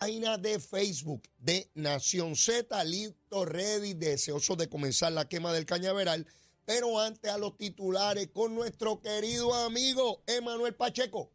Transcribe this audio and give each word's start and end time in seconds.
página 0.00 0.38
de 0.38 0.58
Facebook 0.58 1.22
de 1.38 1.70
Nación 1.74 2.34
Z, 2.34 2.82
listo, 2.84 3.44
ready, 3.44 3.92
deseoso 3.92 4.56
de 4.56 4.66
comenzar 4.66 5.12
la 5.12 5.28
quema 5.28 5.52
del 5.52 5.66
cañaveral. 5.66 6.26
Pero 6.64 6.98
antes 6.98 7.30
a 7.30 7.36
los 7.36 7.58
titulares 7.58 8.30
con 8.32 8.54
nuestro 8.54 9.02
querido 9.02 9.52
amigo 9.52 10.22
Emanuel 10.26 10.74
Pacheco. 10.74 11.30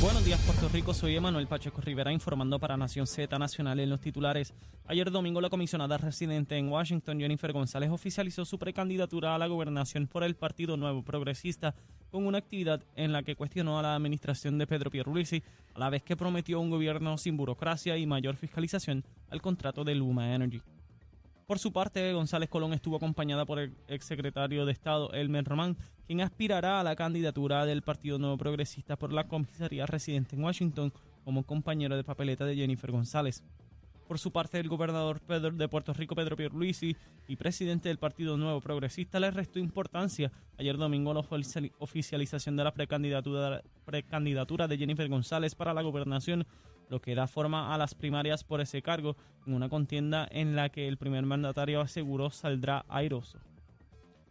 Buenos 0.00 0.24
días, 0.24 0.38
Puerto 0.42 0.68
Rico. 0.68 0.94
Soy 0.94 1.16
Emanuel 1.16 1.48
Pacheco 1.48 1.80
Rivera 1.80 2.12
informando 2.12 2.60
para 2.60 2.76
Nación 2.76 3.08
Z 3.08 3.36
Nacional 3.38 3.80
en 3.80 3.90
los 3.90 4.00
titulares. 4.00 4.54
Ayer 4.86 5.10
domingo, 5.10 5.40
la 5.40 5.50
comisionada 5.50 5.96
residente 5.96 6.56
en 6.56 6.68
Washington, 6.68 7.18
Jennifer 7.18 7.52
González, 7.52 7.90
oficializó 7.90 8.44
su 8.44 8.58
precandidatura 8.58 9.34
a 9.34 9.38
la 9.38 9.48
gobernación 9.48 10.06
por 10.06 10.22
el 10.22 10.36
Partido 10.36 10.76
Nuevo 10.76 11.02
Progresista 11.02 11.74
con 12.16 12.26
una 12.26 12.38
actividad 12.38 12.82
en 12.94 13.12
la 13.12 13.22
que 13.22 13.36
cuestionó 13.36 13.78
a 13.78 13.82
la 13.82 13.94
administración 13.94 14.56
de 14.56 14.66
Pedro 14.66 14.90
Pierluisi, 14.90 15.42
a 15.74 15.78
la 15.78 15.90
vez 15.90 16.02
que 16.02 16.16
prometió 16.16 16.58
un 16.60 16.70
gobierno 16.70 17.18
sin 17.18 17.36
burocracia 17.36 17.98
y 17.98 18.06
mayor 18.06 18.36
fiscalización 18.36 19.04
al 19.28 19.42
contrato 19.42 19.84
de 19.84 19.94
Luma 19.94 20.34
Energy. 20.34 20.62
Por 21.46 21.58
su 21.58 21.74
parte, 21.74 22.14
González 22.14 22.48
Colón 22.48 22.72
estuvo 22.72 22.96
acompañada 22.96 23.44
por 23.44 23.58
el 23.58 23.74
exsecretario 23.88 24.64
de 24.64 24.72
Estado, 24.72 25.12
Elmer 25.12 25.44
Román, 25.44 25.76
quien 26.06 26.22
aspirará 26.22 26.80
a 26.80 26.84
la 26.84 26.96
candidatura 26.96 27.66
del 27.66 27.82
Partido 27.82 28.18
Nuevo 28.18 28.38
Progresista 28.38 28.96
por 28.96 29.12
la 29.12 29.28
comisaría 29.28 29.84
residente 29.84 30.36
en 30.36 30.44
Washington 30.44 30.94
como 31.22 31.42
compañero 31.42 31.98
de 31.98 32.04
papeleta 32.04 32.46
de 32.46 32.56
Jennifer 32.56 32.92
González. 32.92 33.42
Por 34.06 34.18
su 34.20 34.30
parte, 34.30 34.60
el 34.60 34.68
gobernador 34.68 35.20
de 35.20 35.68
Puerto 35.68 35.92
Rico, 35.92 36.14
Pedro 36.14 36.36
Pierluisi, 36.36 36.96
y 37.26 37.36
presidente 37.36 37.88
del 37.88 37.98
Partido 37.98 38.36
Nuevo 38.36 38.60
Progresista, 38.60 39.18
le 39.18 39.32
restó 39.32 39.58
importancia 39.58 40.30
ayer 40.58 40.76
domingo 40.76 41.12
la 41.12 41.24
oficialización 41.80 42.56
de 42.56 42.64
la 42.64 42.72
precandidatura, 42.72 43.62
precandidatura 43.84 44.68
de 44.68 44.78
Jennifer 44.78 45.08
González 45.08 45.56
para 45.56 45.74
la 45.74 45.82
gobernación 45.82 46.46
lo 46.88 47.00
que 47.00 47.16
da 47.16 47.26
forma 47.26 47.74
a 47.74 47.78
las 47.78 47.96
primarias 47.96 48.44
por 48.44 48.60
ese 48.60 48.80
cargo 48.80 49.16
en 49.44 49.54
una 49.54 49.68
contienda 49.68 50.28
en 50.30 50.54
la 50.54 50.68
que 50.68 50.86
el 50.86 50.98
primer 50.98 51.26
mandatario 51.26 51.80
aseguró 51.80 52.30
saldrá 52.30 52.84
airoso. 52.88 53.40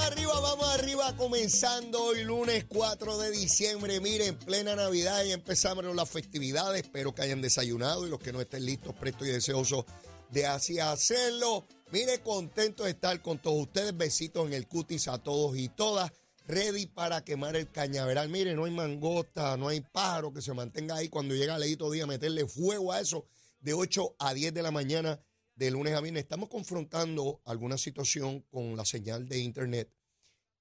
Arriba, 0.00 0.40
vamos 0.40 0.68
arriba, 0.74 1.14
comenzando 1.16 2.02
hoy 2.02 2.24
lunes 2.24 2.64
4 2.68 3.18
de 3.18 3.30
diciembre. 3.30 4.00
Miren, 4.00 4.36
plena 4.38 4.74
Navidad 4.74 5.24
y 5.24 5.32
empezamos 5.32 5.84
las 5.84 6.08
festividades. 6.08 6.82
Espero 6.82 7.14
que 7.14 7.22
hayan 7.22 7.42
desayunado 7.42 8.06
y 8.06 8.10
los 8.10 8.18
que 8.18 8.32
no 8.32 8.40
estén 8.40 8.64
listos, 8.64 8.94
prestos 8.94 9.28
y 9.28 9.30
deseosos 9.30 9.84
de 10.30 10.46
así 10.46 10.78
hacerlo. 10.78 11.66
Mire, 11.92 12.20
contento 12.22 12.84
de 12.84 12.90
estar 12.90 13.20
con 13.20 13.38
todos 13.38 13.60
ustedes. 13.60 13.96
Besitos 13.96 14.46
en 14.46 14.54
el 14.54 14.66
cutis 14.66 15.06
a 15.08 15.18
todos 15.18 15.56
y 15.56 15.68
todas. 15.68 16.10
Ready 16.46 16.86
para 16.86 17.22
quemar 17.22 17.54
el 17.56 17.70
cañaveral. 17.70 18.28
Mire, 18.28 18.54
no 18.54 18.64
hay 18.64 18.72
mangosta, 18.72 19.56
no 19.56 19.68
hay 19.68 19.80
pájaro 19.80 20.32
que 20.32 20.40
se 20.40 20.54
mantenga 20.54 20.96
ahí 20.96 21.08
cuando 21.08 21.34
llega 21.34 21.58
leíto 21.58 21.90
día, 21.90 22.06
meterle 22.06 22.46
fuego 22.46 22.92
a 22.92 23.00
eso 23.00 23.26
de 23.60 23.74
8 23.74 24.16
a 24.18 24.34
10 24.34 24.54
de 24.54 24.62
la 24.62 24.70
mañana 24.70 25.20
de 25.60 25.70
lunes 25.70 25.92
a 25.92 26.00
viernes. 26.00 26.22
Estamos 26.22 26.48
confrontando 26.48 27.42
alguna 27.44 27.76
situación 27.76 28.40
con 28.48 28.76
la 28.76 28.86
señal 28.86 29.28
de 29.28 29.40
internet 29.40 29.94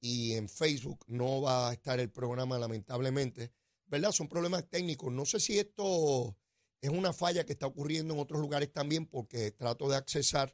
y 0.02 0.33
en 0.33 0.50
Facebook 0.50 1.05
no 1.08 1.42
va 1.42 1.69
a 1.69 1.73
estar 1.73 2.02
el 2.02 2.09
programa 2.09 2.59
lamentablemente, 2.59 3.53
¿verdad? 3.86 4.11
Son 4.11 4.27
problemas 4.27 4.70
técnicos. 4.70 5.14
No 5.14 5.23
sé 5.23 5.39
si 5.39 5.58
esto 5.58 6.36
es 6.82 6.89
una 6.89 7.14
falla 7.14 7.45
que 7.45 7.54
está 7.54 7.65
ocurriendo 7.65 8.14
en 8.14 8.20
otros 8.20 8.42
lugares 8.42 8.73
también 8.73 9.05
porque 9.05 9.52
trato 9.52 9.88
de 9.88 9.95
accesar 9.95 10.54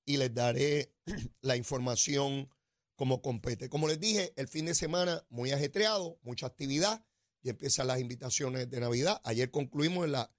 y 0.06 0.18
les 0.18 0.34
daré 0.34 0.94
la 1.42 1.56
información 1.56 2.50
como 2.96 3.22
compete. 3.22 3.70
Como 3.70 3.88
les 3.88 4.00
dije, 4.00 4.34
el 4.36 4.48
fin 4.48 4.66
de 4.66 4.76
semana 4.76 5.26
muy 5.30 5.52
ajetreado, 5.52 6.20
mucha 6.22 6.48
actividad 6.48 7.06
y 7.42 7.50
empiezan 7.50 7.88
las 7.88 8.00
invitaciones 8.00 8.70
de 8.70 8.80
Navidad. 8.80 9.22
Ayer 9.24 9.52
concluimos 9.52 10.06
en 10.06 10.14
la... 10.14 10.31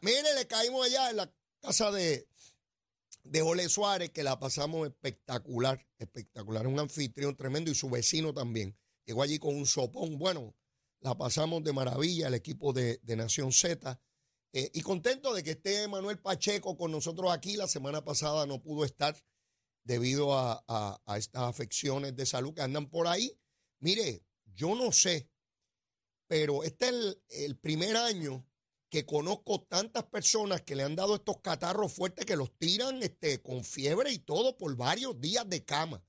Mire, 0.00 0.34
le 0.34 0.46
caímos 0.46 0.86
allá 0.86 1.10
en 1.10 1.16
la 1.16 1.34
casa 1.60 1.90
de, 1.90 2.26
de 3.24 3.40
Jole 3.40 3.68
Suárez, 3.68 4.10
que 4.10 4.22
la 4.22 4.38
pasamos 4.38 4.86
espectacular, 4.86 5.86
espectacular. 5.98 6.66
Un 6.66 6.80
anfitrión 6.80 7.36
tremendo 7.36 7.70
y 7.70 7.74
su 7.74 7.90
vecino 7.90 8.32
también. 8.32 8.76
Llegó 9.04 9.22
allí 9.22 9.38
con 9.38 9.54
un 9.54 9.66
sopón. 9.66 10.18
Bueno, 10.18 10.54
la 11.02 11.16
pasamos 11.16 11.62
de 11.64 11.72
maravilla 11.72 12.28
el 12.28 12.34
equipo 12.34 12.72
de, 12.72 13.00
Nación 13.16 13.52
Z. 13.52 14.00
Eh, 14.52 14.70
y 14.74 14.82
contento 14.82 15.34
de 15.34 15.42
que 15.42 15.52
esté 15.52 15.88
Manuel 15.88 16.18
Pacheco 16.18 16.76
con 16.76 16.90
nosotros 16.90 17.32
aquí. 17.32 17.56
La 17.56 17.66
semana 17.66 18.04
pasada 18.04 18.46
no 18.46 18.62
pudo 18.62 18.84
estar 18.84 19.16
debido 19.84 20.32
a, 20.34 21.00
estas 21.16 21.42
afecciones 21.42 22.14
de 22.14 22.26
salud 22.26 22.54
que 22.54 22.62
andan 22.62 22.88
por 22.88 23.08
ahí. 23.08 23.36
Mire, 23.80 24.24
yo 24.54 24.74
no 24.74 24.92
sé, 24.92 25.28
pero 26.28 26.62
este 26.62 26.88
es 26.88 27.18
el, 27.30 27.58
primer 27.58 27.96
año 27.96 28.46
que 28.88 29.04
conozco 29.04 29.62
tantas 29.62 30.04
personas 30.04 30.62
que 30.62 30.76
le 30.76 30.84
han 30.84 30.94
dado 30.94 31.16
estos 31.16 31.40
catarros 31.40 31.92
fuertes 31.92 32.26
que 32.26 32.36
los 32.36 32.56
tiran 32.58 33.02
este, 33.02 33.42
con 33.42 33.64
fiebre 33.64 34.12
y 34.12 34.18
todo 34.18 34.56
por 34.56 34.76
varios 34.76 35.18
días 35.20 35.48
de 35.48 35.64
cama. 35.64 36.04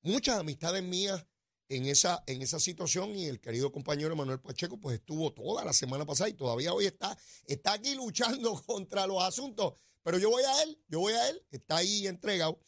Muchas 0.00 0.38
amistades 0.38 0.82
mías 0.82 1.26
en 1.68 1.86
esa, 1.86 2.22
en 2.26 2.42
esa 2.42 2.58
situación 2.58 3.14
y 3.14 3.26
el 3.26 3.40
querido 3.40 3.70
compañero 3.70 4.16
Manuel 4.16 4.40
Pacheco 4.40 4.78
pues 4.78 4.98
estuvo 4.98 5.32
toda 5.32 5.64
la 5.64 5.72
semana 5.72 6.06
pasada 6.06 6.30
y 6.30 6.34
todavía 6.34 6.72
hoy 6.72 6.86
está, 6.86 7.16
está 7.46 7.74
aquí 7.74 7.94
luchando 7.94 8.62
contra 8.66 9.06
los 9.06 9.22
asuntos. 9.22 9.74
Pero 10.02 10.18
yo 10.18 10.30
voy 10.30 10.42
a 10.42 10.62
él, 10.62 10.82
yo 10.88 11.00
voy 11.00 11.12
a 11.12 11.28
él, 11.28 11.44
está 11.50 11.76
ahí 11.78 12.06
entregado. 12.06 12.58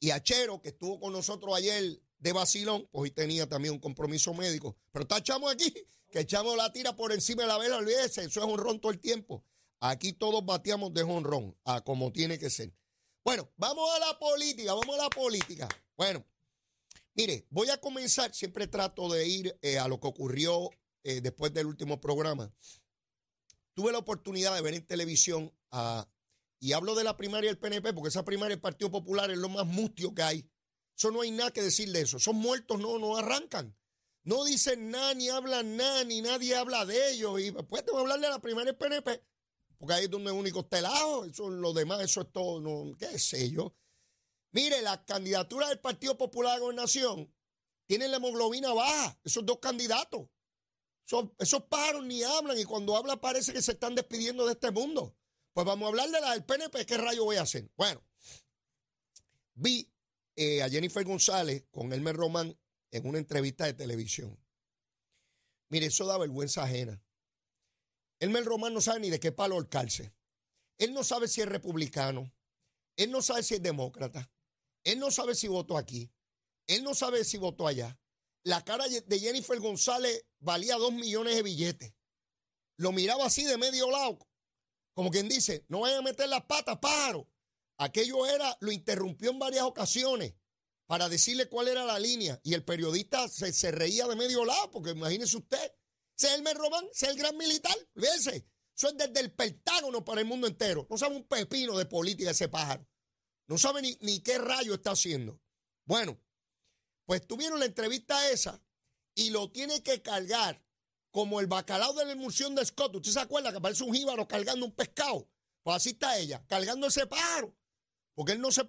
Y 0.00 0.10
a 0.10 0.20
Chero, 0.20 0.60
que 0.60 0.70
estuvo 0.70 0.98
con 0.98 1.12
nosotros 1.12 1.54
ayer 1.54 2.00
de 2.18 2.32
vacilón, 2.32 2.88
pues 2.90 3.02
hoy 3.02 3.10
tenía 3.12 3.48
también 3.48 3.74
un 3.74 3.80
compromiso 3.80 4.34
médico. 4.34 4.76
Pero 4.90 5.04
está 5.04 5.22
Chamo 5.22 5.48
aquí, 5.48 5.72
que 6.10 6.20
echamos 6.20 6.56
la 6.56 6.72
tira 6.72 6.96
por 6.96 7.12
encima 7.12 7.42
de 7.42 7.48
la 7.48 7.58
vela, 7.58 7.76
olvídese, 7.76 8.24
eso 8.24 8.40
es 8.40 8.46
honrón 8.46 8.80
todo 8.80 8.90
el 8.90 8.98
tiempo. 8.98 9.44
Aquí 9.78 10.12
todos 10.12 10.44
bateamos 10.44 10.92
de 10.92 11.02
honrón, 11.02 11.56
a 11.64 11.80
como 11.82 12.12
tiene 12.12 12.38
que 12.38 12.50
ser. 12.50 12.72
Bueno, 13.24 13.48
vamos 13.56 13.88
a 13.94 13.98
la 14.00 14.18
política, 14.18 14.74
vamos 14.74 14.98
a 14.98 15.02
la 15.02 15.10
política. 15.10 15.68
Bueno, 15.96 16.24
Mire, 17.14 17.46
voy 17.50 17.68
a 17.70 17.78
comenzar, 17.78 18.34
siempre 18.34 18.66
trato 18.66 19.08
de 19.12 19.26
ir 19.26 19.58
eh, 19.62 19.78
a 19.78 19.88
lo 19.88 20.00
que 20.00 20.08
ocurrió 20.08 20.70
eh, 21.04 21.20
después 21.20 21.52
del 21.52 21.66
último 21.66 22.00
programa. 22.00 22.52
Tuve 23.74 23.92
la 23.92 23.98
oportunidad 23.98 24.54
de 24.54 24.62
ver 24.62 24.74
en 24.74 24.86
televisión 24.86 25.52
a 25.70 26.08
y 26.62 26.74
hablo 26.74 26.94
de 26.94 27.02
la 27.02 27.16
primaria 27.16 27.50
del 27.50 27.58
PNP 27.58 27.92
porque 27.92 28.10
esa 28.10 28.24
primaria 28.24 28.54
del 28.54 28.60
Partido 28.60 28.88
Popular 28.88 29.28
es 29.32 29.38
lo 29.38 29.48
más 29.48 29.66
mustio 29.66 30.14
que 30.14 30.22
hay. 30.22 30.48
Eso 30.96 31.10
no 31.10 31.22
hay 31.22 31.32
nada 31.32 31.50
que 31.50 31.60
decir 31.60 31.90
de 31.90 32.02
eso. 32.02 32.20
Son 32.20 32.36
muertos, 32.36 32.78
no, 32.78 33.00
no 33.00 33.16
arrancan. 33.16 33.76
No 34.22 34.44
dicen 34.44 34.92
nada, 34.92 35.12
ni 35.14 35.28
hablan 35.28 35.76
nada, 35.76 36.04
ni 36.04 36.22
nadie 36.22 36.54
habla 36.54 36.86
de 36.86 37.10
ellos. 37.10 37.40
Y 37.40 37.50
después 37.50 37.84
tengo 37.84 37.98
que 37.98 38.02
hablarle 38.02 38.28
a 38.28 38.30
la 38.30 38.40
primaria 38.40 38.72
del 38.72 38.76
PNP, 38.76 39.24
porque 39.76 39.94
ahí 39.94 40.04
es 40.04 40.10
donde 40.10 40.30
único 40.30 40.60
está 40.60 40.78
Eso, 41.28 41.50
lo 41.50 41.72
demás, 41.72 42.00
eso 42.00 42.20
es 42.20 42.30
todo, 42.30 42.60
no, 42.60 42.96
qué 42.96 43.18
sé 43.18 43.50
yo. 43.50 43.74
Mire, 44.52 44.82
la 44.82 45.02
candidatura 45.04 45.68
del 45.68 45.80
Partido 45.80 46.16
Popular 46.16 46.54
de 46.54 46.60
Gobernación 46.60 47.32
tienen 47.86 48.10
la 48.10 48.18
hemoglobina 48.18 48.72
baja, 48.72 49.18
esos 49.24 49.44
dos 49.44 49.58
candidatos. 49.58 50.28
esos 51.38 51.64
pájaros 51.64 52.04
ni 52.04 52.22
hablan 52.22 52.58
y 52.58 52.64
cuando 52.64 52.96
hablan 52.96 53.18
parece 53.18 53.52
que 53.52 53.60
se 53.60 53.72
están 53.72 53.94
despidiendo 53.94 54.46
de 54.46 54.52
este 54.52 54.70
mundo. 54.70 55.16
Pues 55.52 55.66
vamos 55.66 55.86
a 55.86 55.88
hablar 55.88 56.10
de 56.10 56.20
la 56.20 56.32
del 56.32 56.44
PNP, 56.44 56.86
¿qué 56.86 56.96
rayo 56.96 57.24
voy 57.24 57.36
a 57.36 57.42
hacer? 57.42 57.70
Bueno, 57.76 58.02
vi 59.54 59.90
eh, 60.36 60.62
a 60.62 60.68
Jennifer 60.70 61.04
González 61.04 61.64
con 61.70 61.92
Elmer 61.92 62.16
Román 62.16 62.58
en 62.90 63.06
una 63.06 63.18
entrevista 63.18 63.66
de 63.66 63.74
televisión. 63.74 64.38
Mire, 65.68 65.86
eso 65.86 66.06
da 66.06 66.18
vergüenza 66.18 66.62
ajena. 66.62 67.02
Elmer 68.20 68.44
Román 68.44 68.72
no 68.72 68.80
sabe 68.80 69.00
ni 69.00 69.10
de 69.10 69.18
qué 69.18 69.32
palo 69.32 69.54
ahorcarse. 69.54 70.12
Él 70.78 70.92
no 70.92 71.04
sabe 71.04 71.28
si 71.28 71.40
es 71.40 71.48
republicano. 71.48 72.32
Él 72.96 73.10
no 73.10 73.22
sabe 73.22 73.42
si 73.42 73.54
es 73.54 73.62
demócrata. 73.62 74.30
Él 74.84 74.98
no 74.98 75.10
sabe 75.10 75.34
si 75.34 75.48
votó 75.48 75.76
aquí. 75.76 76.12
Él 76.66 76.82
no 76.82 76.94
sabe 76.94 77.24
si 77.24 77.38
votó 77.38 77.66
allá. 77.66 77.98
La 78.44 78.64
cara 78.64 78.86
de 78.88 79.20
Jennifer 79.20 79.58
González 79.60 80.26
valía 80.40 80.76
dos 80.76 80.92
millones 80.92 81.36
de 81.36 81.42
billetes. 81.42 81.94
Lo 82.76 82.90
miraba 82.92 83.26
así 83.26 83.44
de 83.44 83.58
medio 83.58 83.90
lado, 83.90 84.18
como 84.94 85.10
quien 85.10 85.28
dice, 85.28 85.64
no 85.68 85.80
vayan 85.80 85.98
a 85.98 86.02
meter 86.02 86.28
las 86.28 86.44
patas, 86.44 86.78
pájaro. 86.78 87.30
Aquello 87.78 88.26
era, 88.26 88.56
lo 88.60 88.72
interrumpió 88.72 89.30
en 89.30 89.38
varias 89.38 89.64
ocasiones 89.64 90.34
para 90.86 91.08
decirle 91.08 91.48
cuál 91.48 91.68
era 91.68 91.84
la 91.84 91.98
línea. 91.98 92.40
Y 92.42 92.54
el 92.54 92.64
periodista 92.64 93.28
se, 93.28 93.70
reía 93.70 94.06
de 94.06 94.16
medio 94.16 94.44
lado, 94.44 94.70
porque 94.70 94.90
imagínese 94.90 95.36
usted, 95.36 95.72
ese 96.16 96.26
es 96.28 96.32
el 96.34 96.42
Merromán, 96.42 96.84
ese 96.92 97.06
es 97.06 97.12
el 97.12 97.18
gran 97.18 97.36
militar, 97.36 97.76
fíjense. 97.94 98.46
Eso 98.76 98.88
es 98.88 98.96
desde 98.96 99.20
el 99.20 99.32
Pentágono 99.32 100.04
para 100.04 100.20
el 100.20 100.26
mundo 100.26 100.46
entero. 100.46 100.86
No 100.90 100.98
sabe 100.98 101.16
un 101.16 101.24
pepino 101.24 101.76
de 101.76 101.86
política 101.86 102.30
ese 102.30 102.48
pájaro. 102.48 102.86
No 103.46 103.58
sabe 103.58 103.82
ni, 103.82 103.96
ni 104.00 104.20
qué 104.20 104.38
rayo 104.38 104.74
está 104.74 104.92
haciendo. 104.92 105.40
Bueno, 105.84 106.18
pues 107.06 107.26
tuvieron 107.26 107.58
la 107.58 107.66
entrevista 107.66 108.30
esa 108.30 108.62
y 109.14 109.30
lo 109.30 109.50
tiene 109.50 109.82
que 109.82 110.02
cargar 110.02 110.64
como 111.10 111.40
el 111.40 111.46
bacalao 111.46 111.92
de 111.92 112.06
la 112.06 112.12
emulsión 112.12 112.54
de 112.54 112.64
Scott. 112.64 112.96
¿Usted 112.96 113.12
se 113.12 113.20
acuerda 113.20 113.52
que 113.52 113.60
parece 113.60 113.84
un 113.84 113.94
jíbaro 113.94 114.26
cargando 114.26 114.64
un 114.64 114.72
pescado? 114.72 115.28
Pues 115.62 115.76
así 115.76 115.90
está 115.90 116.18
ella, 116.18 116.44
cargando 116.48 116.86
ese 116.86 117.06
pájaro. 117.06 117.54
Porque 118.14 118.32
él 118.32 118.40
no 118.40 118.50
se... 118.50 118.68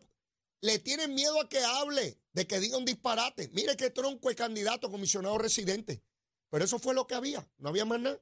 Le 0.61 0.79
tienen 0.79 1.13
miedo 1.13 1.41
a 1.41 1.49
que 1.49 1.59
hable, 1.59 2.21
de 2.31 2.47
que 2.47 2.59
diga 2.59 2.77
un 2.77 2.85
disparate. 2.85 3.49
Mire 3.49 3.75
qué 3.75 3.89
tronco 3.89 4.29
es 4.29 4.35
candidato 4.35 4.89
comisionado 4.89 5.37
residente. 5.37 6.03
Pero 6.49 6.65
eso 6.65 6.79
fue 6.79 6.93
lo 6.93 7.07
que 7.07 7.15
había, 7.15 7.49
no 7.57 7.69
había 7.69 7.85
más 7.85 7.99
nada. 7.99 8.21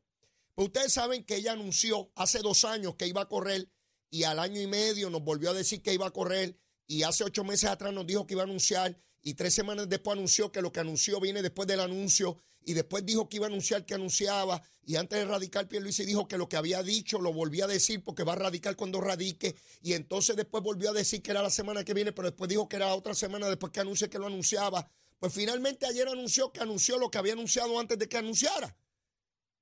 Pues 0.56 0.68
ustedes 0.68 0.94
saben 0.94 1.24
que 1.24 1.36
ella 1.36 1.53
anunció 1.53 2.12
hace 2.15 2.39
dos 2.39 2.65
años 2.65 2.95
que 2.95 3.07
iba 3.07 3.21
a 3.21 3.30
correr 3.30 3.71
y 4.11 4.25
al 4.25 4.39
año 4.39 4.61
y 4.61 4.67
medio 4.67 5.09
nos 5.09 5.23
volvió 5.23 5.49
a 5.49 5.53
decir 5.53 5.81
que 5.81 5.93
iba 5.93 6.05
a 6.05 6.11
correr 6.11 6.55
y 6.85 7.03
hace 7.03 7.23
ocho 7.23 7.43
meses 7.45 7.69
atrás 7.69 7.93
nos 7.93 8.05
dijo 8.05 8.27
que 8.27 8.33
iba 8.33 8.43
a 8.43 8.45
anunciar 8.45 8.95
y 9.23 9.35
tres 9.35 9.53
semanas 9.53 9.87
después 9.87 10.17
anunció 10.17 10.51
que 10.51 10.61
lo 10.61 10.71
que 10.71 10.81
anunció 10.81 11.19
viene 11.19 11.41
después 11.41 11.67
del 11.67 11.79
anuncio 11.79 12.37
y 12.63 12.73
después 12.73 13.05
dijo 13.05 13.29
que 13.29 13.37
iba 13.37 13.45
a 13.45 13.49
anunciar 13.49 13.85
que 13.85 13.93
anunciaba 13.93 14.61
y 14.83 14.97
antes 14.97 15.17
de 15.17 15.25
radicar 15.25 15.67
Pierluisi 15.69 16.03
dijo 16.05 16.27
que 16.27 16.37
lo 16.37 16.49
que 16.49 16.57
había 16.57 16.83
dicho 16.83 17.19
lo 17.19 17.31
volvía 17.31 17.65
a 17.65 17.67
decir 17.67 18.03
porque 18.03 18.23
va 18.23 18.33
a 18.33 18.35
radicar 18.35 18.75
cuando 18.75 18.99
radique 18.99 19.55
y 19.81 19.93
entonces 19.93 20.35
después 20.35 20.61
volvió 20.61 20.89
a 20.89 20.93
decir 20.93 21.21
que 21.21 21.31
era 21.31 21.41
la 21.41 21.49
semana 21.49 21.85
que 21.85 21.93
viene 21.93 22.11
pero 22.11 22.29
después 22.29 22.49
dijo 22.49 22.67
que 22.67 22.75
era 22.75 22.93
otra 22.93 23.15
semana 23.15 23.47
después 23.47 23.71
que 23.71 23.79
anuncie 23.79 24.09
que 24.09 24.19
lo 24.19 24.27
anunciaba. 24.27 24.89
Pues 25.19 25.33
finalmente 25.33 25.85
ayer 25.85 26.07
anunció 26.07 26.51
que 26.51 26.59
anunció 26.59 26.97
lo 26.97 27.09
que 27.09 27.19
había 27.19 27.33
anunciado 27.33 27.79
antes 27.79 27.97
de 27.97 28.09
que 28.09 28.17
anunciara. 28.17 28.75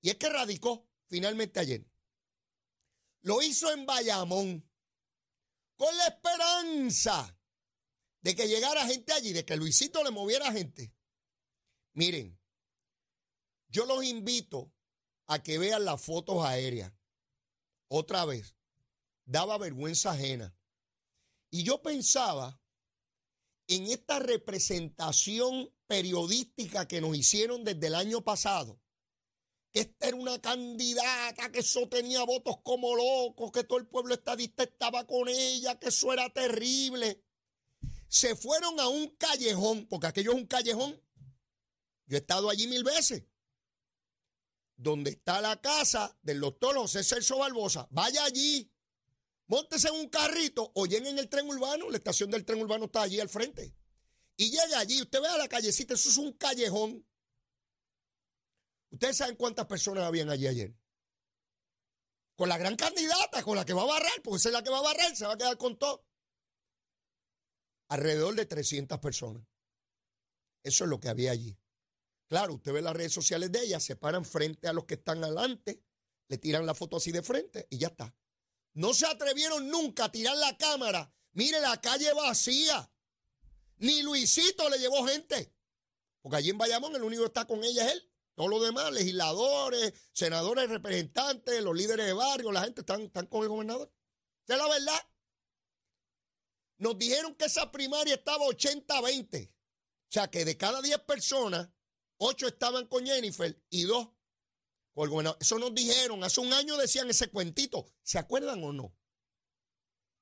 Y 0.02 0.10
es 0.10 0.16
que 0.16 0.30
radicó 0.30 0.88
finalmente 1.08 1.60
ayer 1.60 1.86
lo 3.22 3.42
hizo 3.42 3.72
en 3.72 3.86
Bayamón 3.86 4.70
con 5.76 5.96
la 5.98 6.08
esperanza 6.08 7.38
de 8.22 8.36
que 8.36 8.48
llegara 8.48 8.86
gente 8.86 9.14
allí, 9.14 9.34
de 9.34 9.46
que 9.46 9.56
Luisito 9.56 10.04
le 10.04 10.12
moviera 10.12 10.52
gente. 10.52 10.94
Miren, 11.94 12.40
yo 13.70 13.86
los 13.86 14.04
invito 14.04 14.74
a 15.28 15.42
que 15.42 15.58
vean 15.58 15.86
las 15.86 16.02
fotos 16.02 16.44
aéreas. 16.44 16.92
Otra 17.88 18.26
vez, 18.26 18.56
daba 19.26 19.58
vergüenza 19.58 20.12
ajena. 20.12 20.56
Y 21.50 21.64
yo 21.64 21.82
pensaba 21.82 22.62
en 23.68 23.86
esta 23.86 24.20
representación 24.20 25.72
periodística 25.88 26.88
que 26.88 27.02
nos 27.02 27.16
hicieron 27.16 27.64
desde 27.64 27.88
el 27.88 27.96
año 27.96 28.24
pasado, 28.24 28.82
que 29.72 29.82
esta 29.82 30.08
era 30.08 30.18
una 30.18 30.40
candidata, 30.40 31.52
que 31.52 31.60
eso 31.60 31.88
tenía 31.88 32.24
votos 32.24 32.58
como 32.64 32.96
locos, 32.96 33.52
que 33.52 33.64
todo 33.64 33.80
el 33.80 33.88
pueblo 33.88 34.14
estadista 34.14 34.64
estaba 34.64 35.06
con 35.06 35.28
ella, 35.28 35.80
que 35.80 35.90
eso 35.90 36.12
era 36.12 36.30
terrible 36.30 37.24
se 38.10 38.36
fueron 38.36 38.80
a 38.80 38.88
un 38.88 39.16
callejón, 39.16 39.88
porque 39.88 40.08
aquello 40.08 40.32
es 40.32 40.38
un 40.38 40.48
callejón. 40.48 41.00
Yo 42.08 42.18
he 42.18 42.20
estado 42.20 42.50
allí 42.50 42.68
mil 42.68 42.84
veces. 42.84 43.24
Donde 44.76 45.12
está 45.12 45.40
la 45.42 45.62
casa 45.62 46.18
del 46.24 46.40
doctor 46.40 46.76
José 46.76 47.04
Celso 47.04 47.38
Barbosa. 47.38 47.88
Vaya 47.92 48.26
allí. 48.26 48.74
Móntese 49.46 49.90
en 49.90 49.96
un 49.96 50.10
carrito 50.10 50.72
o 50.74 50.86
lleguen 50.86 51.08
en 51.08 51.20
el 51.20 51.30
tren 51.30 51.48
urbano. 51.48 51.90
La 51.90 51.98
estación 51.98 52.32
del 52.32 52.46
tren 52.46 52.62
urbano 52.62 52.86
está 52.86 53.04
allí 53.04 53.20
al 53.20 53.30
frente. 53.30 53.76
Y 54.36 54.50
llega 54.50 54.80
allí. 54.80 55.02
Usted 55.02 55.22
vea 55.22 55.38
la 55.38 55.48
callecita. 55.48 55.94
Eso 55.94 56.10
es 56.10 56.18
un 56.18 56.34
callejón. 56.34 57.06
Ustedes 58.92 59.18
saben 59.18 59.36
cuántas 59.36 59.66
personas 59.66 60.04
habían 60.04 60.30
allí 60.30 60.48
ayer. 60.48 60.76
Con 62.36 62.50
la 62.50 62.58
gran 62.58 62.76
candidata, 62.76 63.44
con 63.44 63.56
la 63.56 63.66
que 63.66 63.74
va 63.74 63.84
a 63.84 63.88
barrer, 63.88 64.22
porque 64.24 64.38
esa 64.38 64.50
es 64.50 64.54
la 64.54 64.64
que 64.64 64.70
va 64.70 64.80
a 64.80 64.84
barrer, 64.84 65.16
se 65.16 65.26
va 65.26 65.34
a 65.34 65.38
quedar 65.38 65.58
con 65.58 65.78
todo 65.78 66.06
alrededor 67.90 68.36
de 68.36 68.46
300 68.46 69.00
personas. 69.00 69.44
Eso 70.64 70.84
es 70.84 70.90
lo 70.90 71.00
que 71.00 71.10
había 71.10 71.32
allí. 71.32 71.58
Claro, 72.28 72.54
usted 72.54 72.72
ve 72.72 72.82
las 72.82 72.96
redes 72.96 73.12
sociales 73.12 73.52
de 73.52 73.62
ella, 73.62 73.80
se 73.80 73.96
paran 73.96 74.24
frente 74.24 74.68
a 74.68 74.74
los 74.74 74.86
que 74.86 74.94
están 74.94 75.24
adelante, 75.24 75.84
le 76.28 76.38
tiran 76.38 76.66
la 76.66 76.76
foto 76.76 76.98
así 76.98 77.12
de 77.12 77.24
frente 77.24 77.68
y 77.72 77.80
ya 77.80 77.88
está. 77.88 78.16
No 78.74 78.94
se 78.94 79.08
atrevieron 79.08 79.68
nunca 79.70 80.06
a 80.06 80.12
tirar 80.12 80.38
la 80.38 80.56
cámara. 80.56 81.12
Mire 81.32 81.60
la 81.60 81.82
calle 81.82 82.14
vacía. 82.14 82.92
Ni 83.78 84.04
Luisito 84.04 84.70
le 84.70 84.78
llevó 84.78 85.08
gente. 85.08 85.54
Porque 86.22 86.38
allí 86.38 86.52
en 86.52 86.58
Bayamón 86.58 86.96
el 86.96 87.04
único 87.04 87.24
que 87.24 87.28
está 87.28 87.46
con 87.46 87.64
ella 87.64 87.88
es 87.88 87.94
él. 87.94 88.09
Todos 88.40 88.52
los 88.52 88.64
demás, 88.64 88.94
legisladores, 88.94 89.94
senadores, 90.14 90.70
representantes, 90.70 91.62
los 91.62 91.76
líderes 91.76 92.06
de 92.06 92.14
barrio, 92.14 92.54
la 92.54 92.62
gente 92.62 92.80
están, 92.80 93.02
están 93.02 93.26
con 93.26 93.44
el 93.44 93.50
gobernador. 93.50 93.92
Esa 94.48 94.54
es 94.54 94.60
la 94.60 94.70
verdad. 94.70 95.10
Nos 96.78 96.98
dijeron 96.98 97.36
que 97.36 97.44
esa 97.44 97.70
primaria 97.70 98.16
estaba 98.16 98.46
80-20. 98.46 99.50
O 99.50 99.52
sea 100.08 100.32
que 100.32 100.46
de 100.46 100.56
cada 100.56 100.82
10 100.82 101.00
personas, 101.00 101.68
8 102.16 102.48
estaban 102.48 102.88
con 102.88 103.06
Jennifer 103.06 103.62
y 103.70 103.84
2 103.84 104.08
con 104.94 105.04
el 105.04 105.10
gobernador. 105.10 105.38
Eso 105.42 105.60
nos 105.60 105.76
dijeron. 105.76 106.24
Hace 106.24 106.40
un 106.40 106.54
año 106.54 106.78
decían 106.78 107.10
ese 107.10 107.30
cuentito. 107.30 107.92
¿Se 108.04 108.20
acuerdan 108.20 108.64
o 108.64 108.72
no? 108.72 108.96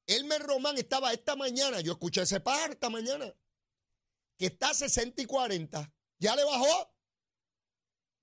Elmer 0.08 0.42
Román 0.42 0.80
estaba 0.80 1.14
esta 1.14 1.36
mañana, 1.36 1.82
yo 1.82 1.92
escuché 1.92 2.24
ese 2.24 2.40
par 2.40 2.72
esta 2.72 2.90
mañana, 2.90 3.32
que 4.40 4.48
está 4.48 4.72
a 4.72 4.74
60 4.74 5.22
y 5.22 5.26
40. 5.28 5.94
Ya 6.18 6.36
le 6.36 6.44
bajó. 6.46 6.97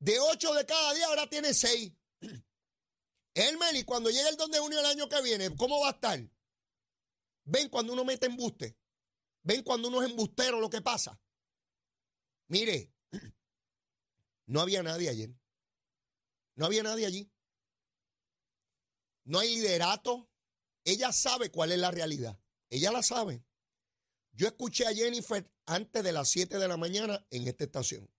De 0.05 0.21
8 0.21 0.53
de 0.53 0.67
cada 0.67 0.93
día 0.93 1.07
ahora 1.07 1.27
tiene 1.27 1.55
6. 1.55 1.91
Elmer, 3.35 3.75
y 3.75 3.85
cuando 3.85 4.11
llegue 4.11 4.29
el 4.29 4.37
2 4.37 4.51
de 4.51 4.59
junio 4.59 4.77
del 4.77 4.87
año 4.87 5.09
que 5.09 5.23
viene, 5.23 5.57
¿cómo 5.57 5.81
va 5.81 5.89
a 5.89 5.93
estar? 5.93 6.21
Ven 7.45 7.71
cuando 7.71 7.95
uno 7.95 8.05
mete 8.05 8.27
embuste. 8.27 8.77
Ven 9.45 9.63
cuando 9.63 9.89
uno 9.89 10.03
es 10.03 10.11
embustero 10.11 10.61
lo 10.61 10.69
que 10.69 10.83
pasa. 10.83 11.19
Mire, 12.49 12.93
no 14.47 14.61
había 14.61 14.83
nadie 14.83 15.09
ayer. 15.09 15.31
No 16.55 16.67
había 16.67 16.83
nadie 16.83 17.07
allí. 17.07 17.33
No 19.25 19.39
hay 19.39 19.55
liderato. 19.55 20.31
Ella 20.85 21.13
sabe 21.13 21.51
cuál 21.51 21.73
es 21.73 21.79
la 21.79 21.91
realidad. 21.91 22.39
Ella 22.69 22.93
la 22.93 23.03
sabe. 23.03 23.43
Yo 24.33 24.49
escuché 24.49 24.87
a 24.87 24.95
Jennifer 24.95 25.51
antes 25.65 26.05
de 26.05 26.13
las 26.13 26.29
7 26.29 26.59
de 26.59 26.69
la 26.69 26.77
mañana 26.77 27.27
en 27.31 27.49
esta 27.49 27.65
estación. 27.65 28.15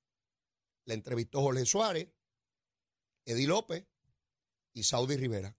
La 0.85 0.93
entrevistó 0.93 1.41
Jorge 1.41 1.65
Suárez, 1.65 2.09
Eddie 3.25 3.47
López 3.47 3.85
y 4.73 4.83
Saudi 4.83 5.17
Rivera. 5.17 5.57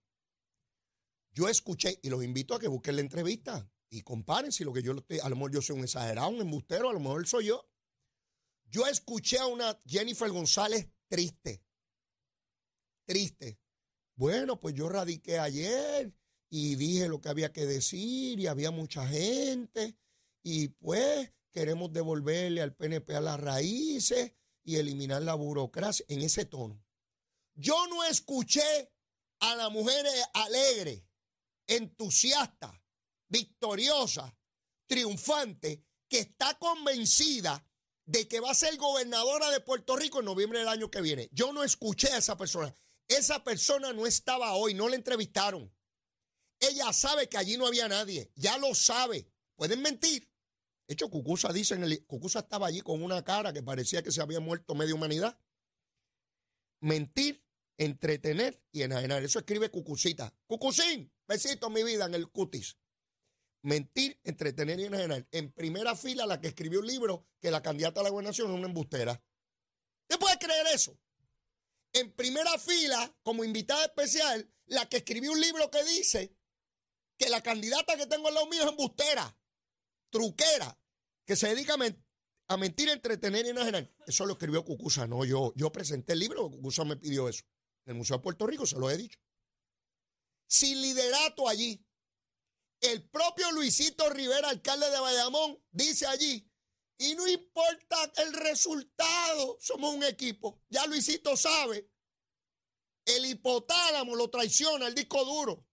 Yo 1.32 1.48
escuché 1.48 1.98
y 2.02 2.08
los 2.08 2.24
invito 2.24 2.54
a 2.54 2.60
que 2.60 2.68
busquen 2.68 2.96
la 2.96 3.02
entrevista 3.02 3.70
y 3.90 4.02
comparen 4.02 4.52
si 4.52 4.64
lo 4.64 4.72
que 4.72 4.82
yo 4.82 4.92
estoy, 4.92 5.18
a 5.18 5.28
lo 5.28 5.36
mejor 5.36 5.52
yo 5.52 5.62
soy 5.62 5.76
un 5.76 5.84
exagerado, 5.84 6.28
un 6.28 6.40
embustero, 6.40 6.90
a 6.90 6.92
lo 6.92 7.00
mejor 7.00 7.26
soy 7.26 7.46
yo. 7.46 7.68
Yo 8.70 8.86
escuché 8.86 9.38
a 9.38 9.46
una 9.46 9.78
Jennifer 9.86 10.30
González 10.30 10.88
triste. 11.08 11.62
Triste. 13.04 13.60
Bueno, 14.14 14.58
pues 14.58 14.74
yo 14.74 14.88
radiqué 14.88 15.38
ayer 15.38 16.12
y 16.48 16.76
dije 16.76 17.08
lo 17.08 17.20
que 17.20 17.28
había 17.28 17.52
que 17.52 17.66
decir 17.66 18.40
y 18.40 18.46
había 18.46 18.70
mucha 18.70 19.06
gente 19.06 19.96
y 20.42 20.68
pues 20.68 21.32
queremos 21.52 21.92
devolverle 21.92 22.62
al 22.62 22.74
PNP 22.74 23.14
a 23.14 23.20
las 23.20 23.40
raíces 23.40 24.32
y 24.66 24.76
eliminar 24.76 25.22
la 25.22 25.34
burocracia 25.34 26.04
en 26.08 26.20
ese 26.20 26.44
tono. 26.44 26.84
Yo 27.54 27.86
no 27.86 28.04
escuché 28.04 28.92
a 29.38 29.54
la 29.54 29.70
mujer 29.70 30.04
alegre, 30.34 31.08
entusiasta, 31.66 32.82
victoriosa, 33.28 34.36
triunfante, 34.86 35.86
que 36.08 36.18
está 36.18 36.58
convencida 36.58 37.64
de 38.04 38.28
que 38.28 38.40
va 38.40 38.50
a 38.50 38.54
ser 38.54 38.76
gobernadora 38.76 39.50
de 39.50 39.60
Puerto 39.60 39.96
Rico 39.96 40.18
en 40.18 40.26
noviembre 40.26 40.58
del 40.58 40.68
año 40.68 40.90
que 40.90 41.00
viene. 41.00 41.28
Yo 41.32 41.52
no 41.52 41.62
escuché 41.62 42.08
a 42.12 42.18
esa 42.18 42.36
persona. 42.36 42.74
Esa 43.08 43.44
persona 43.44 43.92
no 43.92 44.04
estaba 44.04 44.54
hoy, 44.54 44.74
no 44.74 44.88
la 44.88 44.96
entrevistaron. 44.96 45.72
Ella 46.58 46.92
sabe 46.92 47.28
que 47.28 47.38
allí 47.38 47.56
no 47.56 47.66
había 47.66 47.86
nadie, 47.86 48.32
ya 48.34 48.58
lo 48.58 48.74
sabe. 48.74 49.28
Pueden 49.54 49.80
mentir. 49.80 50.28
De 50.86 50.94
hecho, 50.94 51.10
Cucusa 51.10 51.52
dice, 51.52 51.74
en 51.74 51.84
el, 51.84 52.06
Cucusa 52.06 52.40
estaba 52.40 52.68
allí 52.68 52.80
con 52.80 53.02
una 53.02 53.24
cara 53.24 53.52
que 53.52 53.62
parecía 53.62 54.02
que 54.02 54.12
se 54.12 54.22
había 54.22 54.40
muerto 54.40 54.74
media 54.74 54.94
humanidad. 54.94 55.38
Mentir, 56.80 57.44
entretener 57.76 58.62
y 58.70 58.82
enajenar. 58.82 59.22
Eso 59.24 59.40
escribe 59.40 59.70
Cucucita. 59.70 60.32
Cucucín, 60.46 61.12
besito 61.26 61.70
mi 61.70 61.82
vida 61.82 62.06
en 62.06 62.14
el 62.14 62.28
cutis. 62.30 62.78
Mentir, 63.62 64.20
entretener 64.22 64.78
y 64.78 64.84
enajenar. 64.84 65.26
En 65.32 65.50
primera 65.50 65.96
fila, 65.96 66.24
la 66.24 66.40
que 66.40 66.48
escribió 66.48 66.80
un 66.80 66.86
libro 66.86 67.26
que 67.40 67.50
la 67.50 67.62
candidata 67.62 68.00
a 68.00 68.04
la 68.04 68.10
gobernación 68.10 68.48
es 68.50 68.56
una 68.56 68.68
embustera. 68.68 69.20
¿Usted 70.02 70.20
puede 70.20 70.38
creer 70.38 70.66
eso? 70.72 70.96
En 71.92 72.12
primera 72.12 72.58
fila, 72.58 73.12
como 73.24 73.42
invitada 73.42 73.84
especial, 73.86 74.52
la 74.66 74.88
que 74.88 74.98
escribió 74.98 75.32
un 75.32 75.40
libro 75.40 75.68
que 75.70 75.82
dice 75.82 76.36
que 77.18 77.28
la 77.28 77.42
candidata 77.42 77.96
que 77.96 78.06
tengo 78.06 78.28
al 78.28 78.34
lado 78.34 78.46
mío 78.46 78.62
es 78.62 78.68
embustera, 78.68 79.35
truquera, 80.16 80.78
que 81.26 81.36
se 81.36 81.48
dedica 81.48 81.74
a, 82.48 82.56
mentir, 82.56 82.88
entretener 82.88 83.44
y 83.44 83.50
enajenar. 83.50 83.92
Eso 84.06 84.24
lo 84.24 84.32
escribió 84.32 84.64
Cucusa, 84.64 85.06
no 85.06 85.24
yo. 85.24 85.52
Yo 85.56 85.70
presenté 85.70 86.14
el 86.14 86.20
libro, 86.20 86.50
Cucusa 86.50 86.84
me 86.84 86.96
pidió 86.96 87.28
eso. 87.28 87.44
En 87.84 87.92
el 87.92 87.98
Museo 87.98 88.16
de 88.16 88.22
Puerto 88.22 88.46
Rico 88.46 88.64
se 88.64 88.78
lo 88.78 88.90
he 88.90 88.96
dicho. 88.96 89.18
Sin 90.48 90.80
liderato 90.80 91.48
allí. 91.48 91.84
El 92.80 93.08
propio 93.10 93.50
Luisito 93.52 94.08
Rivera, 94.10 94.48
alcalde 94.48 94.90
de 94.90 95.00
Bayamón, 95.00 95.62
dice 95.70 96.06
allí, 96.06 96.50
y 96.98 97.14
no 97.14 97.26
importa 97.26 97.96
el 98.16 98.32
resultado, 98.32 99.58
somos 99.60 99.94
un 99.94 100.04
equipo. 100.04 100.62
Ya 100.68 100.86
Luisito 100.86 101.36
sabe, 101.36 101.90
el 103.04 103.26
hipotálamo 103.26 104.14
lo 104.14 104.30
traiciona, 104.30 104.86
el 104.86 104.94
disco 104.94 105.24
duro. 105.24 105.65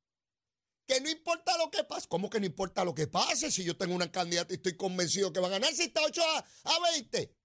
Que 0.85 0.99
no 0.99 1.09
importa 1.09 1.57
lo 1.57 1.71
que 1.71 1.83
pase. 1.83 2.07
¿Cómo 2.07 2.29
que 2.29 2.39
no 2.39 2.45
importa 2.45 2.83
lo 2.83 2.93
que 2.93 3.07
pase? 3.07 3.49
Si 3.51 3.63
yo 3.63 3.77
tengo 3.77 3.95
una 3.95 4.11
candidata 4.11 4.53
y 4.53 4.57
estoy 4.57 4.75
convencido 4.75 5.31
que 5.31 5.39
va 5.39 5.47
a 5.47 5.51
ganar, 5.51 5.73
si 5.73 5.83
está 5.83 6.01
8 6.03 6.21
a, 6.63 6.91
20, 6.93 7.35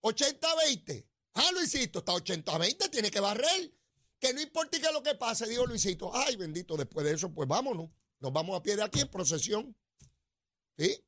80 0.00 0.50
a 0.50 0.56
20. 0.56 1.08
Ah, 1.34 1.50
Luisito, 1.52 2.00
está 2.00 2.12
80 2.12 2.54
a 2.54 2.58
20, 2.58 2.88
tiene 2.88 3.10
que 3.10 3.20
barrer. 3.20 3.74
Que 4.20 4.32
no 4.32 4.40
importa 4.40 4.92
lo 4.92 5.02
que 5.02 5.16
pase, 5.16 5.48
digo 5.48 5.66
Luisito. 5.66 6.14
Ay, 6.14 6.36
bendito, 6.36 6.76
después 6.76 7.04
de 7.04 7.14
eso, 7.14 7.32
pues 7.32 7.48
vámonos. 7.48 7.90
Nos 8.20 8.32
vamos 8.32 8.56
a 8.56 8.62
pie 8.62 8.76
de 8.76 8.84
aquí 8.84 9.00
en 9.00 9.08
procesión. 9.08 9.76
¿Sí? 10.78 11.04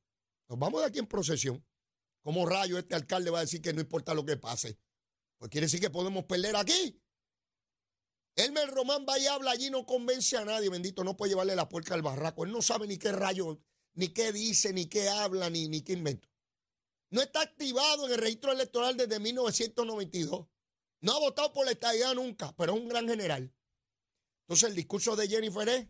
Nos 0.48 0.58
vamos 0.58 0.80
de 0.80 0.88
aquí 0.88 0.98
en 0.98 1.06
procesión. 1.06 1.64
¿Cómo 2.22 2.46
rayo 2.46 2.78
este 2.78 2.94
alcalde 2.94 3.30
va 3.30 3.38
a 3.38 3.42
decir 3.42 3.62
que 3.62 3.72
no 3.72 3.80
importa 3.80 4.14
lo 4.14 4.24
que 4.24 4.36
pase? 4.36 4.78
Pues 5.38 5.50
quiere 5.50 5.66
decir 5.66 5.80
que 5.80 5.90
podemos 5.90 6.24
perder 6.24 6.56
aquí. 6.56 7.00
Elmer 8.36 8.68
Román 8.70 9.06
va 9.08 9.18
y 9.18 9.26
habla 9.26 9.52
allí, 9.52 9.70
no 9.70 9.86
convence 9.86 10.36
a 10.36 10.44
nadie, 10.44 10.68
bendito, 10.68 11.04
no 11.04 11.16
puede 11.16 11.30
llevarle 11.30 11.54
la 11.54 11.68
puerca 11.68 11.94
al 11.94 12.02
barraco. 12.02 12.44
Él 12.44 12.52
no 12.52 12.62
sabe 12.62 12.86
ni 12.86 12.98
qué 12.98 13.12
rayo, 13.12 13.60
ni 13.94 14.08
qué 14.08 14.32
dice, 14.32 14.72
ni 14.72 14.86
qué 14.86 15.08
habla, 15.08 15.50
ni, 15.50 15.68
ni 15.68 15.82
qué 15.82 15.92
invento. 15.92 16.28
No 17.10 17.22
está 17.22 17.42
activado 17.42 18.06
en 18.06 18.12
el 18.12 18.18
registro 18.18 18.50
electoral 18.50 18.96
desde 18.96 19.20
1992. 19.20 20.48
No 21.00 21.12
ha 21.12 21.20
votado 21.20 21.52
por 21.52 21.64
la 21.64 21.72
estadía 21.72 22.12
nunca, 22.12 22.54
pero 22.56 22.74
es 22.74 22.80
un 22.80 22.88
gran 22.88 23.08
general. 23.08 23.54
Entonces 24.40 24.68
el 24.68 24.74
discurso 24.74 25.14
de 25.14 25.28
Jennifer 25.28 25.68
es 25.68 25.86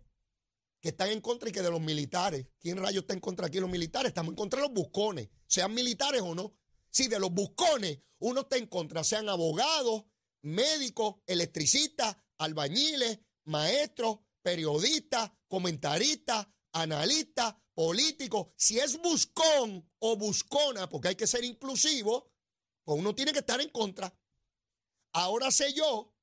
que 0.80 0.90
están 0.90 1.08
en 1.08 1.22
contra 1.22 1.48
y 1.48 1.52
que 1.52 1.62
de 1.62 1.70
los 1.70 1.80
militares. 1.80 2.46
¿Quién 2.60 2.76
rayo 2.76 3.00
está 3.00 3.14
en 3.14 3.20
contra 3.20 3.46
aquí 3.46 3.58
los 3.58 3.70
militares? 3.70 4.08
Estamos 4.08 4.32
en 4.32 4.36
contra 4.36 4.60
de 4.60 4.68
los 4.68 4.74
buscones, 4.74 5.30
sean 5.46 5.72
militares 5.72 6.20
o 6.20 6.34
no. 6.34 6.58
Si 6.90 7.08
de 7.08 7.18
los 7.18 7.30
buscones 7.30 8.00
uno 8.18 8.42
está 8.42 8.58
en 8.58 8.66
contra, 8.66 9.02
sean 9.02 9.30
abogados, 9.30 10.04
médicos, 10.42 11.16
electricistas, 11.26 12.16
albañiles, 12.44 13.20
maestros, 13.44 14.18
periodistas, 14.42 15.32
comentaristas, 15.48 16.46
analistas, 16.72 17.54
políticos. 17.74 18.48
Si 18.56 18.78
es 18.78 19.00
buscón 19.00 19.90
o 19.98 20.16
buscona, 20.16 20.88
porque 20.88 21.08
hay 21.08 21.16
que 21.16 21.26
ser 21.26 21.44
inclusivo, 21.44 22.32
pues 22.84 22.98
uno 22.98 23.14
tiene 23.14 23.32
que 23.32 23.40
estar 23.40 23.60
en 23.60 23.70
contra. 23.70 24.16
Ahora 25.12 25.50
sé 25.50 25.72
yo 25.72 26.14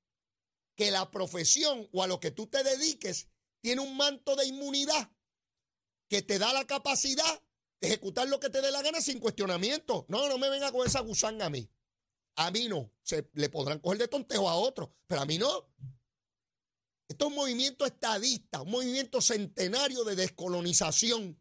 que 0.75 0.91
la 0.91 1.11
profesión 1.11 1.89
o 1.91 2.03
a 2.03 2.07
lo 2.07 2.19
que 2.19 2.31
tú 2.31 2.47
te 2.47 2.63
dediques 2.63 3.29
tiene 3.61 3.81
un 3.81 3.95
manto 3.95 4.35
de 4.35 4.47
inmunidad 4.47 5.11
que 6.09 6.21
te 6.21 6.39
da 6.39 6.51
la 6.53 6.65
capacidad 6.65 7.43
de 7.79 7.87
ejecutar 7.87 8.27
lo 8.27 8.39
que 8.39 8.49
te 8.49 8.61
dé 8.61 8.71
la 8.71 8.81
gana 8.81 9.01
sin 9.01 9.19
cuestionamiento. 9.19 10.05
No, 10.09 10.27
no 10.27 10.37
me 10.37 10.49
venga 10.49 10.71
con 10.71 10.85
esa 10.85 10.99
gusanga 10.99 11.45
a 11.45 11.49
mí. 11.49 11.69
A 12.35 12.51
mí 12.51 12.67
no. 12.67 12.91
Se 13.03 13.29
le 13.33 13.49
podrán 13.49 13.79
coger 13.79 13.99
de 13.99 14.07
tontejo 14.07 14.49
a 14.49 14.55
otro, 14.55 14.95
pero 15.07 15.21
a 15.21 15.25
mí 15.25 15.37
no. 15.37 15.69
Esto 17.11 17.25
es 17.25 17.31
un 17.31 17.35
movimiento 17.35 17.85
estadista, 17.85 18.61
un 18.61 18.71
movimiento 18.71 19.19
centenario 19.19 20.05
de 20.05 20.15
descolonización, 20.15 21.37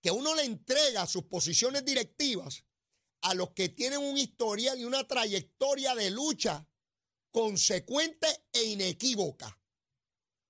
que 0.00 0.12
uno 0.12 0.36
le 0.36 0.44
entrega 0.44 1.04
sus 1.08 1.24
posiciones 1.24 1.84
directivas 1.84 2.64
a 3.22 3.34
los 3.34 3.50
que 3.54 3.68
tienen 3.68 3.98
un 3.98 4.16
historial 4.16 4.78
y 4.78 4.84
una 4.84 5.04
trayectoria 5.08 5.96
de 5.96 6.10
lucha 6.10 6.64
consecuente 7.32 8.28
e 8.52 8.62
inequívoca. 8.66 9.60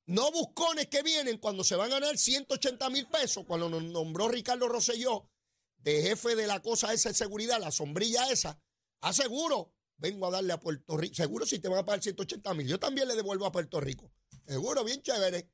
No 0.05 0.31
buscones 0.31 0.89
que 0.89 1.03
vienen 1.03 1.39
cuando 1.39 1.65
se 1.65 1.75
van 1.75 1.91
a 1.93 1.95
ganar 1.99 2.19
180 2.19 2.91
mil 2.91 3.09
pesos, 3.09 3.47
cuando 3.47 3.71
nos 3.71 3.83
nombró 3.83 4.29
Ricardo 4.29 4.69
Rosselló 4.69 5.31
de 5.79 6.03
jefe 6.03 6.37
de 6.37 6.47
la 6.47 6.61
cosa 6.61 6.93
esa 6.93 7.09
de 7.09 7.15
seguridad, 7.15 7.59
la 7.61 7.71
sombrilla 7.71 8.31
esa, 8.31 8.61
aseguro 9.01 9.73
vengo 9.99 10.26
a 10.26 10.31
darle 10.31 10.53
a 10.53 10.61
Puerto 10.61 10.97
Rico. 10.97 11.15
Seguro 11.15 11.47
si 11.47 11.59
te 11.59 11.69
van 11.69 11.79
a 11.79 11.85
pagar 11.85 12.03
180 12.03 12.55
mil, 12.55 12.67
yo 12.67 12.79
también 12.79 13.09
le 13.09 13.15
devuelvo 13.15 13.47
a 13.47 13.53
Puerto 13.53 13.81
Rico. 13.81 14.12
Seguro, 14.47 14.85
bien 14.85 15.03
chévere. 15.03 15.50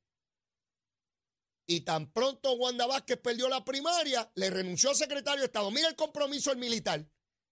Y 1.66 1.82
tan 1.82 2.12
pronto 2.12 2.52
Wanda 2.54 2.86
Vázquez 2.86 3.18
perdió 3.18 3.48
la 3.48 3.64
primaria, 3.64 4.30
le 4.34 4.50
renunció 4.50 4.90
al 4.90 4.96
secretario 4.96 5.40
de 5.40 5.46
Estado. 5.46 5.70
Mira 5.70 5.88
el 5.88 5.96
compromiso 5.96 6.50
del 6.50 6.58
militar. 6.58 7.08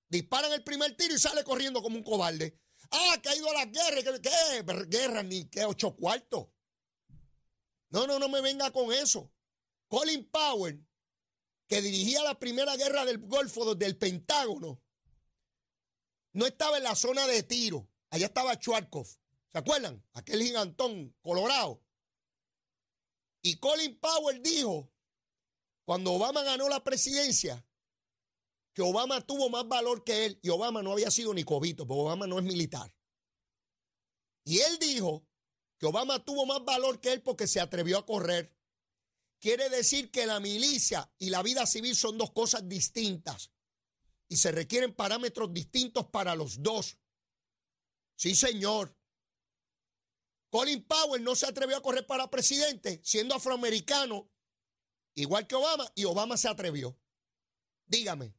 Disparan 0.09 0.52
el 0.52 0.64
primer 0.64 0.97
tiro 0.97 1.14
y 1.14 1.18
sale 1.18 1.44
corriendo 1.44 1.80
como 1.80 1.97
un 1.97 2.02
cobarde. 2.02 2.59
Ah, 2.90 3.16
que 3.23 3.28
ha 3.28 3.37
ido 3.37 3.49
a 3.50 3.54
la 3.54 3.66
guerra. 3.66 4.20
¿Qué? 4.20 4.64
Guerra 4.88 5.23
ni 5.23 5.49
qué 5.49 5.64
ocho 5.64 5.94
cuartos. 5.94 6.49
No, 7.90 8.06
no, 8.06 8.18
no 8.18 8.28
me 8.28 8.40
venga 8.40 8.73
con 8.73 8.92
eso. 8.92 9.32
Colin 9.88 10.28
Powell, 10.28 10.85
que 11.68 11.80
dirigía 11.80 12.23
la 12.23 12.38
primera 12.38 12.76
guerra 12.76 13.04
del 13.04 13.18
Golfo 13.18 13.75
desde 13.75 13.87
el 13.87 13.97
Pentágono, 13.97 14.80
no 16.32 16.46
estaba 16.46 16.78
en 16.78 16.84
la 16.84 16.94
zona 16.94 17.26
de 17.26 17.42
tiro. 17.42 17.88
Allá 18.10 18.26
estaba 18.26 18.58
Chuarkov. 18.58 19.06
¿Se 19.52 19.58
acuerdan? 19.58 20.04
Aquel 20.12 20.42
gigantón 20.42 21.14
colorado. 21.20 21.82
Y 23.42 23.56
Colin 23.56 23.99
Powell 23.99 24.42
dijo, 24.42 24.92
cuando 25.84 26.12
Obama 26.12 26.42
ganó 26.42 26.68
la 26.68 26.84
presidencia, 26.84 27.64
que 28.72 28.82
Obama 28.82 29.20
tuvo 29.26 29.49
más 29.49 29.66
valor 29.66 30.04
que 30.04 30.26
él 30.26 30.38
y 30.42 30.50
Obama 30.50 30.82
no 30.82 30.92
había 30.92 31.10
sido 31.10 31.34
ni 31.34 31.42
cobito, 31.42 31.87
porque 31.87 32.02
Obama 32.02 32.26
no 32.26 32.38
es 32.38 32.44
militar. 32.44 32.94
Y 34.44 34.58
él 34.60 34.78
dijo 34.78 35.26
que 35.78 35.87
Obama 35.87 36.25
tuvo 36.25 36.46
más 36.46 36.64
valor 36.64 37.00
que 37.00 37.12
él 37.12 37.22
porque 37.22 37.46
se 37.46 37.60
atrevió 37.60 37.99
a 37.99 38.06
correr. 38.06 38.54
Quiere 39.40 39.70
decir 39.70 40.10
que 40.10 40.26
la 40.26 40.38
milicia 40.38 41.10
y 41.18 41.30
la 41.30 41.42
vida 41.42 41.66
civil 41.66 41.96
son 41.96 42.18
dos 42.18 42.30
cosas 42.32 42.68
distintas 42.68 43.50
y 44.30 44.37
se 44.37 44.52
requieren 44.52 44.94
parámetros 44.94 45.52
distintos 45.52 46.06
para 46.06 46.37
los 46.37 46.62
dos. 46.62 46.96
Sí, 48.16 48.37
señor. 48.37 48.96
Colin 50.50 50.84
Powell 50.84 51.22
no 51.25 51.34
se 51.34 51.46
atrevió 51.46 51.76
a 51.76 51.82
correr 51.82 52.06
para 52.06 52.30
presidente 52.30 53.00
siendo 53.04 53.34
afroamericano, 53.34 54.30
igual 55.14 55.46
que 55.46 55.56
Obama, 55.56 55.90
y 55.96 56.04
Obama 56.04 56.37
se 56.37 56.49
atrevió. 56.49 56.96
Dígame, 57.87 58.32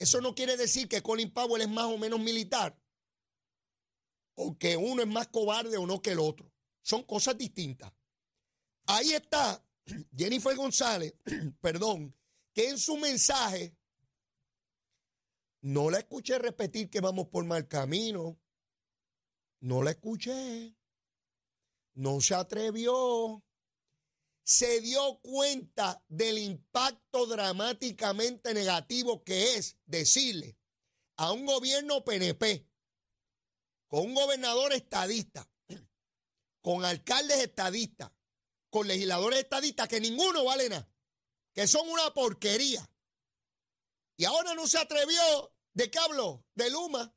¿eso 0.00 0.20
no 0.20 0.34
quiere 0.34 0.56
decir 0.56 0.88
que 0.88 1.02
Colin 1.02 1.32
Powell 1.32 1.62
es 1.62 1.68
más 1.68 1.86
o 1.86 1.96
menos 1.96 2.18
militar? 2.18 2.76
O 4.34 4.58
que 4.58 4.76
uno 4.76 5.02
es 5.02 5.08
más 5.08 5.28
cobarde 5.28 5.76
o 5.76 5.86
no 5.86 6.02
que 6.02 6.10
el 6.10 6.18
otro. 6.18 6.52
Son 6.82 7.04
cosas 7.04 7.38
distintas. 7.38 7.92
Ahí 8.86 9.12
está 9.12 9.64
Jennifer 10.16 10.56
González, 10.56 11.14
perdón, 11.60 12.16
que 12.52 12.68
en 12.68 12.78
su 12.78 12.96
mensaje 12.96 13.75
no 15.66 15.90
la 15.90 15.98
escuché 15.98 16.38
repetir 16.38 16.88
que 16.88 17.00
vamos 17.00 17.26
por 17.26 17.44
mal 17.44 17.66
camino. 17.66 18.38
No 19.58 19.82
la 19.82 19.90
escuché. 19.90 20.76
No 21.94 22.20
se 22.20 22.36
atrevió. 22.36 23.44
Se 24.44 24.80
dio 24.80 25.18
cuenta 25.22 26.04
del 26.06 26.38
impacto 26.38 27.26
dramáticamente 27.26 28.54
negativo 28.54 29.24
que 29.24 29.56
es 29.56 29.76
decirle 29.86 30.56
a 31.16 31.32
un 31.32 31.44
gobierno 31.44 32.04
PNP, 32.04 32.64
con 33.88 34.06
un 34.06 34.14
gobernador 34.14 34.72
estadista, 34.72 35.50
con 36.60 36.84
alcaldes 36.84 37.40
estadistas, 37.40 38.12
con 38.70 38.86
legisladores 38.86 39.40
estadistas, 39.40 39.88
que 39.88 40.00
ninguno 40.00 40.44
vale 40.44 40.68
nada, 40.68 40.88
que 41.52 41.66
son 41.66 41.88
una 41.88 42.14
porquería. 42.14 42.88
Y 44.16 44.26
ahora 44.26 44.54
no 44.54 44.68
se 44.68 44.78
atrevió, 44.78 45.55
¿de 45.76 45.90
qué 45.90 45.98
habló? 45.98 46.44
De 46.54 46.70
Luma. 46.70 47.14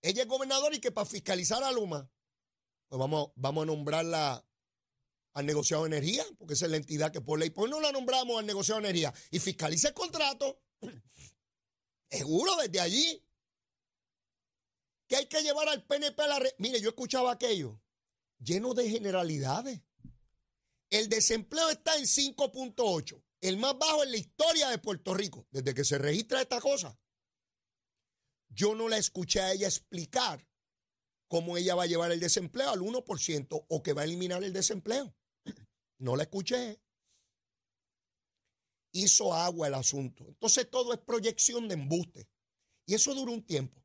Ella 0.00 0.22
es 0.22 0.28
gobernador 0.28 0.72
y 0.74 0.80
que 0.80 0.92
para 0.92 1.04
fiscalizar 1.04 1.62
a 1.64 1.72
Luma, 1.72 2.08
pues 2.86 2.98
vamos, 2.98 3.32
vamos 3.34 3.64
a 3.64 3.66
nombrarla 3.66 4.48
al 5.34 5.46
negociado 5.46 5.82
de 5.82 5.88
energía, 5.88 6.24
porque 6.38 6.54
esa 6.54 6.66
es 6.66 6.70
la 6.70 6.76
entidad 6.76 7.12
que 7.12 7.20
por 7.20 7.38
ley, 7.38 7.50
pues 7.50 7.68
no 7.68 7.80
la 7.80 7.90
nombramos 7.90 8.38
al 8.38 8.46
negociado 8.46 8.80
de 8.80 8.88
energía 8.88 9.12
y 9.32 9.40
fiscaliza 9.40 9.88
el 9.88 9.94
contrato. 9.94 10.62
Seguro 12.10 12.56
desde 12.56 12.80
allí 12.80 13.24
que 15.08 15.16
hay 15.16 15.26
que 15.26 15.42
llevar 15.42 15.68
al 15.68 15.84
PNP 15.84 16.22
a 16.22 16.28
la 16.28 16.38
red. 16.38 16.52
Mire, 16.58 16.80
yo 16.80 16.90
escuchaba 16.90 17.32
aquello 17.32 17.80
lleno 18.38 18.74
de 18.74 18.88
generalidades. 18.88 19.80
El 20.90 21.08
desempleo 21.08 21.68
está 21.68 21.96
en 21.96 22.04
5.8, 22.04 23.22
el 23.40 23.56
más 23.56 23.76
bajo 23.76 24.04
en 24.04 24.12
la 24.12 24.16
historia 24.16 24.70
de 24.70 24.78
Puerto 24.78 25.14
Rico, 25.14 25.46
desde 25.50 25.74
que 25.74 25.84
se 25.84 25.98
registra 25.98 26.40
esta 26.40 26.60
cosa. 26.60 26.96
Yo 28.48 28.74
no 28.74 28.88
la 28.88 28.98
escuché 28.98 29.40
a 29.40 29.52
ella 29.52 29.66
explicar 29.66 30.46
cómo 31.28 31.56
ella 31.56 31.74
va 31.74 31.84
a 31.84 31.86
llevar 31.86 32.10
el 32.12 32.20
desempleo 32.20 32.70
al 32.70 32.80
1% 32.80 33.66
o 33.68 33.82
que 33.82 33.92
va 33.92 34.02
a 34.02 34.04
eliminar 34.04 34.42
el 34.42 34.52
desempleo. 34.52 35.14
No 35.98 36.16
la 36.16 36.22
escuché. 36.22 36.80
Hizo 38.92 39.34
agua 39.34 39.68
el 39.68 39.74
asunto. 39.74 40.24
Entonces 40.26 40.70
todo 40.70 40.92
es 40.92 40.98
proyección 41.00 41.68
de 41.68 41.74
embuste. 41.74 42.28
Y 42.86 42.94
eso 42.94 43.14
dura 43.14 43.32
un 43.32 43.44
tiempo. 43.44 43.84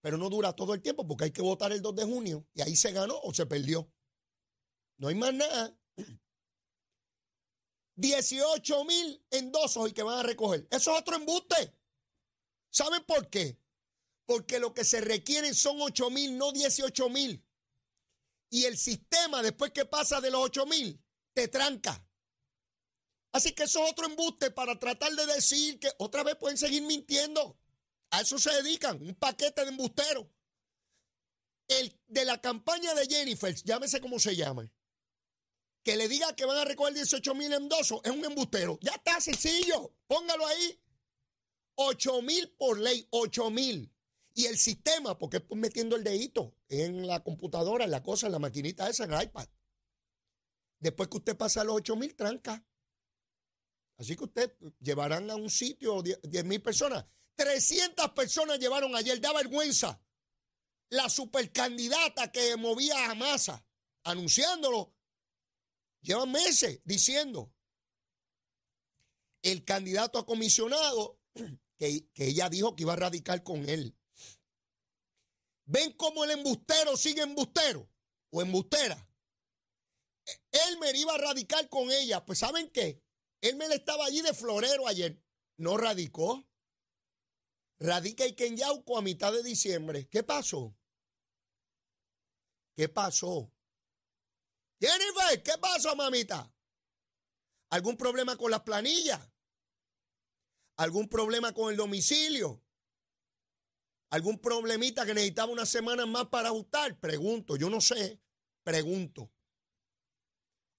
Pero 0.00 0.16
no 0.18 0.28
dura 0.28 0.52
todo 0.52 0.74
el 0.74 0.82
tiempo 0.82 1.06
porque 1.06 1.24
hay 1.24 1.30
que 1.32 1.42
votar 1.42 1.72
el 1.72 1.82
2 1.82 1.96
de 1.96 2.04
junio 2.04 2.46
y 2.54 2.60
ahí 2.60 2.76
se 2.76 2.92
ganó 2.92 3.18
o 3.20 3.32
se 3.34 3.46
perdió. 3.46 3.90
No 4.98 5.08
hay 5.08 5.14
más 5.14 5.34
nada. 5.34 5.76
18 7.96 8.84
mil 8.84 9.24
endosos 9.30 9.88
y 9.88 9.92
que 9.92 10.02
van 10.02 10.18
a 10.18 10.22
recoger. 10.22 10.68
Eso 10.70 10.92
es 10.92 11.00
otro 11.00 11.16
embuste. 11.16 11.74
¿Saben 12.74 13.04
por 13.04 13.30
qué? 13.30 13.56
Porque 14.26 14.58
lo 14.58 14.74
que 14.74 14.84
se 14.84 15.00
requieren 15.00 15.54
son 15.54 15.80
8 15.80 16.10
mil, 16.10 16.36
no 16.36 16.50
18 16.50 17.08
mil. 17.08 17.46
Y 18.50 18.64
el 18.64 18.76
sistema, 18.76 19.42
después 19.42 19.70
que 19.70 19.84
pasa 19.84 20.20
de 20.20 20.32
los 20.32 20.42
8 20.42 20.66
mil, 20.66 21.00
te 21.34 21.46
tranca. 21.46 22.04
Así 23.30 23.52
que 23.52 23.62
eso 23.64 23.84
es 23.84 23.92
otro 23.92 24.06
embuste 24.06 24.50
para 24.50 24.76
tratar 24.76 25.12
de 25.12 25.24
decir 25.26 25.78
que 25.78 25.88
otra 25.98 26.24
vez 26.24 26.34
pueden 26.34 26.58
seguir 26.58 26.82
mintiendo. 26.82 27.56
A 28.10 28.22
eso 28.22 28.40
se 28.40 28.50
dedican, 28.50 29.00
un 29.00 29.14
paquete 29.14 29.62
de 29.62 29.68
embusteros. 29.68 30.26
El 31.68 31.96
de 32.08 32.24
la 32.24 32.40
campaña 32.40 32.92
de 32.94 33.06
Jennifer, 33.06 33.54
llámese 33.54 34.00
como 34.00 34.18
se 34.18 34.34
llama, 34.34 34.68
que 35.84 35.96
le 35.96 36.08
diga 36.08 36.34
que 36.34 36.44
van 36.44 36.58
a 36.58 36.64
recoger 36.64 36.94
18 36.94 37.34
mil 37.36 37.52
endosos, 37.52 38.00
es 38.02 38.10
un 38.10 38.24
embustero. 38.24 38.80
Ya 38.82 38.94
está 38.94 39.20
sencillo, 39.20 39.94
póngalo 40.08 40.44
ahí. 40.44 40.80
8 41.76 42.22
mil 42.22 42.50
por 42.56 42.78
ley, 42.78 43.06
8 43.10 43.50
mil. 43.50 43.92
Y 44.34 44.46
el 44.46 44.58
sistema, 44.58 45.16
porque 45.16 45.36
es 45.36 45.44
metiendo 45.50 45.94
el 45.94 46.02
dedito 46.02 46.56
en 46.68 47.06
la 47.06 47.22
computadora, 47.22 47.84
en 47.84 47.90
la 47.92 48.02
cosa, 48.02 48.26
en 48.26 48.32
la 48.32 48.40
maquinita 48.40 48.88
esa, 48.88 49.04
en 49.04 49.12
el 49.12 49.22
iPad. 49.22 49.48
Después 50.80 51.08
que 51.08 51.16
usted 51.18 51.36
pasa 51.36 51.62
los 51.64 51.76
8 51.76 51.96
mil, 51.96 52.14
tranca. 52.16 52.66
Así 53.96 54.16
que 54.16 54.24
usted 54.24 54.56
llevarán 54.80 55.30
a 55.30 55.36
un 55.36 55.48
sitio 55.48 56.02
10 56.02 56.44
mil 56.44 56.60
personas. 56.60 57.06
300 57.36 58.10
personas 58.10 58.58
llevaron 58.58 58.94
ayer, 58.96 59.20
da 59.20 59.32
vergüenza. 59.32 60.00
La 60.90 61.08
supercandidata 61.08 62.30
que 62.30 62.56
movía 62.56 63.10
a 63.10 63.14
masa, 63.14 63.64
anunciándolo, 64.02 64.94
lleva 66.00 66.26
meses 66.26 66.80
diciendo. 66.84 67.52
El 69.42 69.64
candidato 69.64 70.18
a 70.18 70.26
comisionado 70.26 71.20
que, 72.12 72.26
ella 72.26 72.48
dijo 72.48 72.74
que 72.74 72.82
iba 72.82 72.92
a 72.92 72.96
radicar 72.96 73.42
con 73.42 73.68
él. 73.68 73.96
¿Ven 75.66 75.92
cómo 75.92 76.24
el 76.24 76.30
embustero 76.30 76.96
sigue 76.96 77.22
embustero 77.22 77.90
o 78.30 78.42
embustera? 78.42 79.08
Él 80.50 80.78
me 80.78 80.90
iba 80.98 81.14
a 81.14 81.18
radicar 81.18 81.68
con 81.68 81.90
ella. 81.90 82.24
Pues 82.24 82.38
¿saben 82.38 82.70
qué? 82.70 83.02
Él 83.40 83.56
me 83.56 83.66
estaba 83.66 84.06
allí 84.06 84.20
de 84.22 84.34
florero 84.34 84.86
ayer. 84.86 85.22
No 85.56 85.76
radicó. 85.76 86.46
Radica 87.78 88.26
y 88.26 88.34
en 88.38 88.56
Yauco 88.56 88.96
a 88.96 89.02
mitad 89.02 89.32
de 89.32 89.42
diciembre. 89.42 90.08
¿Qué 90.08 90.22
pasó? 90.22 90.76
¿Qué 92.76 92.88
pasó? 92.88 93.52
Jennifer, 94.80 95.42
¿qué 95.42 95.58
pasó, 95.58 95.94
mamita? 95.94 96.52
¿Algún 97.70 97.96
problema 97.96 98.36
con 98.36 98.50
las 98.50 98.62
planillas? 98.62 99.33
¿Algún 100.76 101.08
problema 101.08 101.52
con 101.52 101.70
el 101.70 101.76
domicilio? 101.76 102.62
¿Algún 104.10 104.38
problemita 104.38 105.06
que 105.06 105.14
necesitaba 105.14 105.52
una 105.52 105.66
semana 105.66 106.06
más 106.06 106.26
para 106.26 106.48
ajustar? 106.48 106.98
Pregunto, 106.98 107.56
yo 107.56 107.70
no 107.70 107.80
sé, 107.80 108.20
pregunto. 108.62 109.32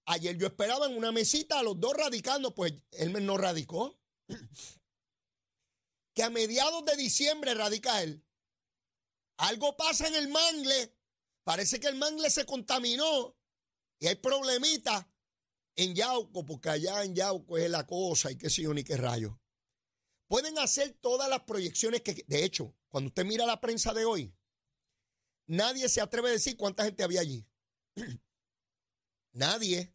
Ayer 0.06 0.38
yo 0.38 0.48
esperaba 0.48 0.86
en 0.86 0.98
una 0.98 1.12
mesita 1.12 1.60
a 1.60 1.64
los 1.64 1.80
dos 1.80 1.94
radicando, 1.96 2.54
pues 2.54 2.74
él 2.92 3.26
no 3.26 3.38
radicó. 3.38 4.00
que 6.14 6.24
a 6.24 6.30
mediados 6.30 6.86
de 6.86 6.96
diciembre 6.96 7.54
radica 7.54 8.02
él. 8.02 8.24
Algo 9.38 9.76
pasa 9.76 10.08
en 10.08 10.16
el 10.16 10.30
mangle. 10.30 10.96
Parece 11.44 11.80
que 11.80 11.88
el 11.88 11.96
mangle 11.96 12.30
se 12.30 12.46
contaminó 12.46 13.36
y 14.00 14.08
hay 14.08 14.16
problemitas 14.16 15.06
en 15.76 15.94
Yauco, 15.94 16.46
porque 16.46 16.70
allá 16.70 17.04
en 17.04 17.16
Yauco 17.16 17.58
es 17.58 17.70
la 17.70 17.86
cosa 17.86 18.32
y 18.32 18.38
qué 18.38 18.50
sé 18.50 18.62
yo 18.62 18.74
ni 18.74 18.84
qué 18.84 18.98
rayo. 18.98 19.40
Pueden 20.28 20.58
hacer 20.58 20.98
todas 21.02 21.30
las 21.30 21.42
proyecciones 21.42 22.02
que, 22.02 22.24
de 22.28 22.44
hecho, 22.44 22.76
cuando 22.90 23.10
usted 23.10 23.26
mira 23.26 23.46
la 23.46 23.62
prensa 23.62 23.94
de 23.94 24.06
hoy, 24.06 24.36
nadie 25.46 25.88
se 25.90 26.02
atreve 26.02 26.30
a 26.30 26.34
decir 26.34 26.58
cuánta 26.58 26.84
gente 26.84 27.04
había 27.04 27.22
allí. 27.22 27.48
nadie. 29.36 29.94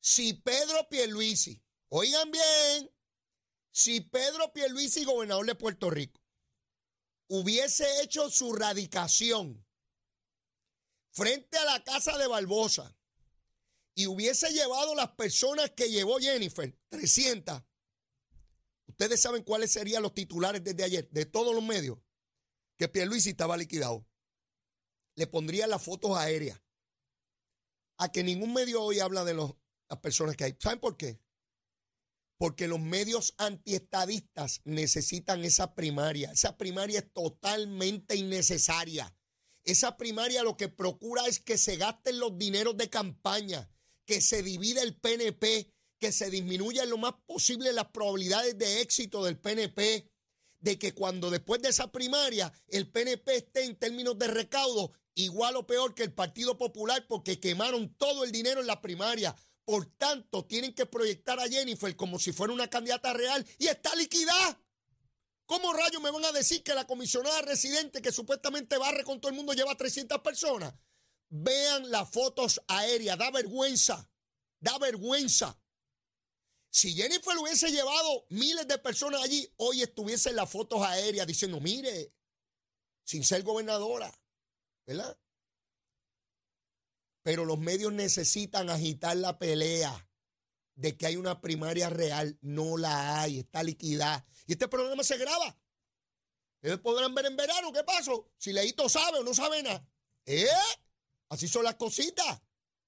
Si 0.00 0.32
Pedro 0.32 0.88
Pierluisi, 0.88 1.62
oigan 1.88 2.30
bien, 2.30 2.90
si 3.70 4.00
Pedro 4.00 4.52
Pierluisi, 4.52 5.04
gobernador 5.04 5.46
de 5.46 5.54
Puerto 5.54 5.90
Rico, 5.90 6.20
hubiese 7.28 8.02
hecho 8.02 8.30
su 8.30 8.54
radicación 8.54 9.66
frente 11.10 11.58
a 11.58 11.64
la 11.64 11.84
casa 11.84 12.16
de 12.16 12.26
Barbosa 12.26 12.96
y 13.94 14.06
hubiese 14.06 14.50
llevado 14.52 14.94
las 14.94 15.12
personas 15.12 15.70
que 15.70 15.90
llevó 15.90 16.18
Jennifer, 16.18 16.78
300, 16.88 17.62
Ustedes 18.98 19.20
saben 19.20 19.44
cuáles 19.44 19.70
serían 19.70 20.02
los 20.02 20.12
titulares 20.12 20.64
desde 20.64 20.82
ayer, 20.82 21.08
de 21.10 21.24
todos 21.24 21.54
los 21.54 21.62
medios, 21.62 21.98
que 22.76 22.88
Pierluisi 22.88 23.30
estaba 23.30 23.56
liquidado. 23.56 24.04
Le 25.14 25.28
pondría 25.28 25.68
las 25.68 25.84
fotos 25.84 26.16
aéreas. 26.18 26.60
A 27.98 28.10
que 28.10 28.24
ningún 28.24 28.52
medio 28.52 28.82
hoy 28.82 28.98
habla 28.98 29.24
de 29.24 29.34
las 29.34 29.98
personas 30.02 30.36
que 30.36 30.44
hay. 30.44 30.56
¿Saben 30.58 30.80
por 30.80 30.96
qué? 30.96 31.20
Porque 32.38 32.66
los 32.66 32.80
medios 32.80 33.34
antiestadistas 33.38 34.62
necesitan 34.64 35.44
esa 35.44 35.76
primaria. 35.76 36.32
Esa 36.32 36.56
primaria 36.56 36.98
es 36.98 37.12
totalmente 37.12 38.16
innecesaria. 38.16 39.16
Esa 39.62 39.96
primaria 39.96 40.42
lo 40.42 40.56
que 40.56 40.68
procura 40.68 41.26
es 41.28 41.38
que 41.38 41.56
se 41.56 41.76
gasten 41.76 42.18
los 42.18 42.36
dineros 42.36 42.76
de 42.76 42.90
campaña, 42.90 43.70
que 44.04 44.20
se 44.20 44.42
divida 44.42 44.82
el 44.82 44.96
PNP, 44.96 45.72
que 45.98 46.12
se 46.12 46.30
disminuyan 46.30 46.88
lo 46.88 46.98
más 46.98 47.14
posible 47.26 47.72
las 47.72 47.88
probabilidades 47.88 48.56
de 48.56 48.80
éxito 48.80 49.24
del 49.24 49.38
PNP, 49.38 50.08
de 50.60 50.78
que 50.78 50.94
cuando 50.94 51.30
después 51.30 51.62
de 51.62 51.68
esa 51.68 51.90
primaria 51.92 52.52
el 52.68 52.90
PNP 52.90 53.36
esté 53.36 53.64
en 53.64 53.76
términos 53.76 54.18
de 54.18 54.28
recaudo 54.28 54.92
igual 55.14 55.56
o 55.56 55.66
peor 55.66 55.94
que 55.94 56.04
el 56.04 56.12
Partido 56.12 56.56
Popular 56.56 57.06
porque 57.08 57.40
quemaron 57.40 57.94
todo 57.94 58.24
el 58.24 58.32
dinero 58.32 58.60
en 58.60 58.66
la 58.66 58.80
primaria. 58.80 59.34
Por 59.64 59.86
tanto, 59.96 60.46
tienen 60.46 60.74
que 60.74 60.86
proyectar 60.86 61.38
a 61.38 61.48
Jennifer 61.48 61.94
como 61.94 62.18
si 62.18 62.32
fuera 62.32 62.52
una 62.52 62.70
candidata 62.70 63.12
real 63.12 63.46
y 63.58 63.66
está 63.66 63.94
liquidada. 63.96 64.62
¿Cómo 65.44 65.72
rayos 65.72 66.02
me 66.02 66.10
van 66.10 66.24
a 66.24 66.32
decir 66.32 66.62
que 66.62 66.74
la 66.74 66.86
comisionada 66.86 67.42
residente 67.42 68.02
que 68.02 68.12
supuestamente 68.12 68.78
barre 68.78 69.04
con 69.04 69.20
todo 69.20 69.30
el 69.30 69.36
mundo 69.36 69.54
lleva 69.54 69.74
300 69.74 70.20
personas? 70.20 70.74
Vean 71.30 71.90
las 71.90 72.08
fotos 72.10 72.60
aéreas, 72.68 73.18
da 73.18 73.30
vergüenza, 73.30 74.10
da 74.60 74.78
vergüenza. 74.78 75.58
Si 76.70 76.94
Jennifer 76.94 77.36
hubiese 77.38 77.70
llevado 77.70 78.26
miles 78.28 78.68
de 78.68 78.78
personas 78.78 79.22
allí, 79.22 79.52
hoy 79.56 79.82
estuviesen 79.82 80.36
las 80.36 80.50
fotos 80.50 80.82
aéreas 80.82 81.26
diciendo, 81.26 81.60
mire, 81.60 82.12
sin 83.04 83.24
ser 83.24 83.42
gobernadora, 83.42 84.12
¿verdad? 84.86 85.18
pero 87.28 87.44
los 87.44 87.58
medios 87.58 87.92
necesitan 87.92 88.70
agitar 88.70 89.14
la 89.14 89.38
pelea 89.38 90.08
de 90.76 90.96
que 90.96 91.04
hay 91.04 91.16
una 91.16 91.42
primaria 91.42 91.90
real. 91.90 92.38
No 92.40 92.78
la 92.78 93.20
hay, 93.20 93.40
está 93.40 93.62
liquidada. 93.62 94.24
Y 94.46 94.52
este 94.52 94.66
programa 94.66 95.04
se 95.04 95.18
graba. 95.18 95.60
Ustedes 96.54 96.78
podrán 96.78 97.14
ver 97.14 97.26
en 97.26 97.36
verano 97.36 97.70
qué 97.70 97.84
pasó. 97.84 98.30
Si 98.38 98.50
Leito 98.50 98.88
sabe 98.88 99.18
o 99.18 99.24
no 99.24 99.34
sabe 99.34 99.62
nada. 99.62 99.86
¿Eh? 100.24 100.46
Así 101.28 101.48
son 101.48 101.64
las 101.64 101.74
cositas. 101.74 102.40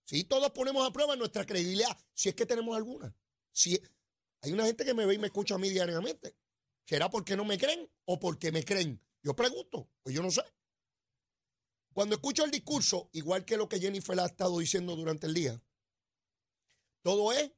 Si 0.05 0.25
todos 0.25 0.51
ponemos 0.53 0.88
a 0.88 0.90
prueba 0.90 1.16
nuestra 1.16 1.45
credibilidad, 1.45 1.95
si 2.14 2.31
es 2.31 2.35
que 2.35 2.47
tenemos 2.47 2.75
alguna. 2.75 3.14
Si 3.53 3.81
hay 4.43 4.53
una 4.53 4.67
gente 4.67 4.85
que 4.85 4.95
me 4.95 5.07
ve 5.07 5.15
y 5.15 5.19
me 5.19 5.27
escucha 5.27 5.55
a 5.55 5.59
mí 5.59 5.69
diariamente. 5.69 6.37
¿Será 6.85 7.11
porque 7.11 7.37
no 7.37 7.45
me 7.45 7.59
creen 7.59 7.89
o 8.07 8.19
porque 8.19 8.51
me 8.51 8.65
creen? 8.65 9.01
Yo 9.23 9.37
pregunto, 9.37 9.89
pues 10.03 10.15
yo 10.15 10.23
no 10.23 10.31
sé. 10.31 10.43
Cuando 11.93 12.15
escucho 12.15 12.45
el 12.45 12.51
discurso, 12.51 13.11
igual 13.13 13.45
que 13.45 13.57
lo 13.57 13.69
que 13.69 13.81
Jennifer 13.81 14.19
ha 14.19 14.27
estado 14.27 14.59
diciendo 14.59 14.97
durante 14.97 15.27
el 15.27 15.35
día, 15.35 15.63
todo 17.03 17.33
es 17.33 17.53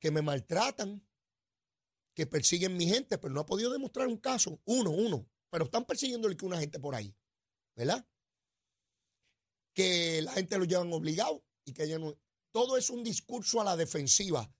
que 0.00 0.10
me 0.10 0.22
maltratan, 0.22 1.06
que 2.14 2.26
persiguen 2.26 2.76
mi 2.76 2.86
gente, 2.86 3.18
pero 3.18 3.32
no 3.32 3.40
ha 3.40 3.46
podido 3.46 3.70
demostrar 3.70 4.08
un 4.08 4.16
caso, 4.16 4.60
uno, 4.64 4.90
uno, 4.90 5.28
pero 5.50 5.64
están 5.64 5.84
persiguiendo 5.84 6.28
que 6.36 6.44
una 6.44 6.58
gente 6.58 6.80
por 6.80 6.94
ahí, 6.94 7.14
¿verdad? 7.76 8.06
Que 9.74 10.22
la 10.22 10.32
gente 10.32 10.58
lo 10.58 10.64
llevan 10.64 10.92
obligado 10.92 11.44
y 11.64 11.72
que 11.72 11.84
ella 11.84 11.98
no. 11.98 12.18
Todo 12.50 12.76
es 12.76 12.90
un 12.90 13.04
discurso 13.04 13.60
a 13.60 13.64
la 13.64 13.76
defensiva. 13.76 14.52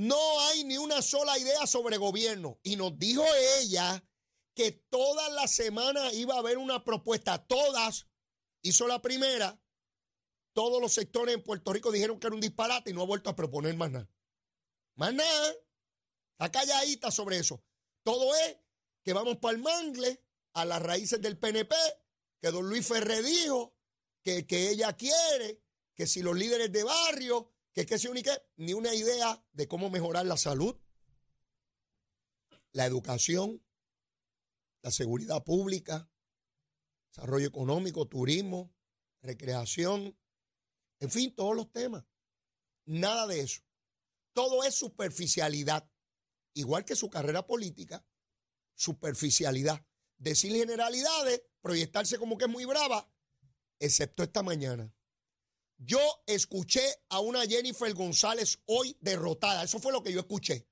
No 0.00 0.40
hay 0.40 0.64
ni 0.64 0.78
una 0.78 1.02
sola 1.02 1.38
idea 1.38 1.66
sobre 1.66 1.98
gobierno. 1.98 2.58
Y 2.62 2.76
nos 2.76 2.98
dijo 2.98 3.22
ella 3.58 4.02
que 4.54 4.72
toda 4.72 5.28
la 5.28 5.46
semana 5.46 6.10
iba 6.14 6.36
a 6.36 6.38
haber 6.38 6.56
una 6.56 6.82
propuesta. 6.84 7.46
Todas. 7.46 8.06
Hizo 8.62 8.86
la 8.86 9.02
primera. 9.02 9.62
Todos 10.54 10.80
los 10.80 10.94
sectores 10.94 11.34
en 11.34 11.42
Puerto 11.42 11.70
Rico 11.74 11.92
dijeron 11.92 12.18
que 12.18 12.28
era 12.28 12.34
un 12.34 12.40
disparate 12.40 12.88
y 12.88 12.94
no 12.94 13.02
ha 13.02 13.06
vuelto 13.06 13.28
a 13.28 13.36
proponer 13.36 13.76
más 13.76 13.90
nada. 13.90 14.10
Más 14.94 15.12
nada. 15.12 15.54
Está 16.32 16.50
calladita 16.50 17.10
sobre 17.10 17.36
eso. 17.36 17.62
Todo 18.02 18.34
es 18.36 18.56
que 19.04 19.12
vamos 19.12 19.36
para 19.36 19.54
el 19.54 19.62
mangle, 19.62 20.24
a 20.54 20.64
las 20.64 20.80
raíces 20.80 21.20
del 21.20 21.38
PNP, 21.38 21.76
que 22.40 22.50
don 22.50 22.66
Luis 22.70 22.88
Ferre 22.88 23.22
dijo 23.22 23.76
que, 24.22 24.46
que 24.46 24.70
ella 24.70 24.96
quiere, 24.96 25.62
que 25.94 26.06
si 26.06 26.22
los 26.22 26.34
líderes 26.38 26.72
de 26.72 26.84
barrio, 26.84 27.52
que 27.72 27.86
que 27.86 27.98
se 27.98 28.08
unique, 28.08 28.30
ni 28.56 28.74
una 28.74 28.94
idea 28.94 29.44
de 29.52 29.68
cómo 29.68 29.90
mejorar 29.90 30.26
la 30.26 30.36
salud, 30.36 30.76
la 32.72 32.86
educación, 32.86 33.62
la 34.82 34.90
seguridad 34.90 35.44
pública, 35.44 36.10
desarrollo 37.10 37.46
económico, 37.46 38.06
turismo, 38.06 38.72
recreación, 39.22 40.16
en 41.00 41.10
fin, 41.10 41.34
todos 41.34 41.56
los 41.56 41.72
temas. 41.72 42.04
Nada 42.84 43.26
de 43.26 43.40
eso. 43.40 43.62
Todo 44.32 44.64
es 44.64 44.74
superficialidad. 44.74 45.90
Igual 46.54 46.84
que 46.84 46.96
su 46.96 47.08
carrera 47.08 47.46
política, 47.46 48.04
superficialidad. 48.74 49.84
Decir 50.18 50.52
generalidades, 50.52 51.42
proyectarse 51.60 52.18
como 52.18 52.36
que 52.36 52.44
es 52.44 52.50
muy 52.50 52.64
brava, 52.64 53.10
excepto 53.78 54.22
esta 54.22 54.42
mañana. 54.42 54.92
Yo 55.82 56.22
escuché 56.26 56.82
a 57.08 57.20
una 57.20 57.46
Jennifer 57.46 57.92
González 57.94 58.58
hoy 58.66 58.94
derrotada. 59.00 59.62
Eso 59.64 59.78
fue 59.78 59.92
lo 59.92 60.02
que 60.02 60.12
yo 60.12 60.20
escuché. 60.20 60.68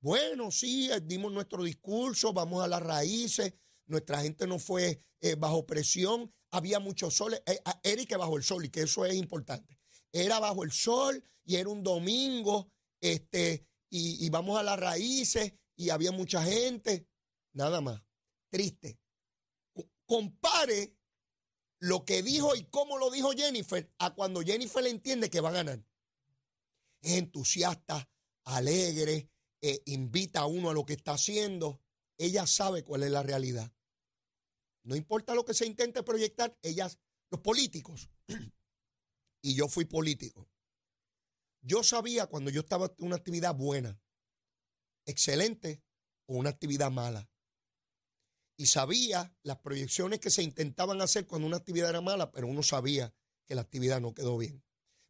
Bueno, 0.00 0.50
sí, 0.50 0.90
dimos 1.04 1.30
nuestro 1.30 1.62
discurso, 1.62 2.32
vamos 2.32 2.64
a 2.64 2.68
las 2.68 2.82
raíces, 2.82 3.54
nuestra 3.86 4.22
gente 4.22 4.46
no 4.46 4.58
fue 4.58 5.04
eh, 5.20 5.36
bajo 5.36 5.66
presión, 5.66 6.34
había 6.50 6.80
mucho 6.80 7.10
sol, 7.10 7.34
eh, 7.34 7.60
Eric 7.84 8.16
bajo 8.16 8.36
el 8.36 8.42
sol 8.42 8.64
y 8.64 8.70
que 8.70 8.82
eso 8.82 9.04
es 9.04 9.14
importante. 9.14 9.78
Era 10.10 10.40
bajo 10.40 10.64
el 10.64 10.72
sol 10.72 11.22
y 11.44 11.56
era 11.56 11.68
un 11.68 11.84
domingo, 11.84 12.72
este, 13.00 13.66
y, 13.90 14.24
y 14.24 14.30
vamos 14.30 14.58
a 14.58 14.62
las 14.62 14.80
raíces 14.80 15.52
y 15.76 15.90
había 15.90 16.10
mucha 16.10 16.42
gente, 16.42 17.06
nada 17.52 17.80
más. 17.80 18.02
Triste. 18.50 18.98
Compare 20.06 20.96
lo 21.80 22.04
que 22.04 22.22
dijo 22.22 22.54
y 22.54 22.64
cómo 22.64 22.98
lo 22.98 23.10
dijo 23.10 23.32
Jennifer 23.32 23.90
a 23.98 24.14
cuando 24.14 24.42
Jennifer 24.42 24.82
le 24.82 24.90
entiende 24.90 25.30
que 25.30 25.40
va 25.40 25.48
a 25.48 25.52
ganar. 25.52 25.84
Es 27.00 27.12
entusiasta, 27.12 28.08
alegre, 28.44 29.30
eh, 29.62 29.82
invita 29.86 30.40
a 30.40 30.46
uno 30.46 30.70
a 30.70 30.74
lo 30.74 30.84
que 30.84 30.92
está 30.92 31.12
haciendo. 31.12 31.80
Ella 32.18 32.46
sabe 32.46 32.84
cuál 32.84 33.02
es 33.02 33.10
la 33.10 33.22
realidad. 33.22 33.72
No 34.82 34.94
importa 34.94 35.34
lo 35.34 35.44
que 35.44 35.54
se 35.54 35.66
intente 35.66 36.02
proyectar, 36.02 36.56
ellas, 36.62 36.98
los 37.30 37.40
políticos, 37.40 38.10
y 39.42 39.54
yo 39.54 39.68
fui 39.68 39.86
político, 39.86 40.50
yo 41.62 41.82
sabía 41.82 42.26
cuando 42.26 42.50
yo 42.50 42.60
estaba 42.60 42.86
en 42.98 43.06
una 43.06 43.16
actividad 43.16 43.54
buena, 43.54 43.98
excelente 45.06 45.82
o 46.26 46.34
una 46.34 46.50
actividad 46.50 46.90
mala 46.90 47.29
y 48.60 48.66
sabía 48.66 49.34
las 49.42 49.56
proyecciones 49.60 50.20
que 50.20 50.28
se 50.28 50.42
intentaban 50.42 51.00
hacer 51.00 51.26
cuando 51.26 51.46
una 51.46 51.56
actividad 51.56 51.88
era 51.88 52.02
mala, 52.02 52.30
pero 52.30 52.46
uno 52.46 52.62
sabía 52.62 53.10
que 53.46 53.54
la 53.54 53.62
actividad 53.62 54.02
no 54.02 54.12
quedó 54.12 54.36
bien. 54.36 54.62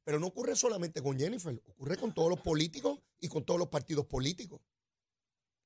Pero 0.04 0.20
no 0.20 0.28
ocurre 0.28 0.54
solamente 0.54 1.02
con 1.02 1.18
Jennifer, 1.18 1.60
ocurre 1.66 1.96
con 1.96 2.14
todos 2.14 2.30
los 2.30 2.38
políticos 2.38 3.00
y 3.18 3.26
con 3.26 3.44
todos 3.44 3.58
los 3.58 3.68
partidos 3.68 4.06
políticos. 4.06 4.60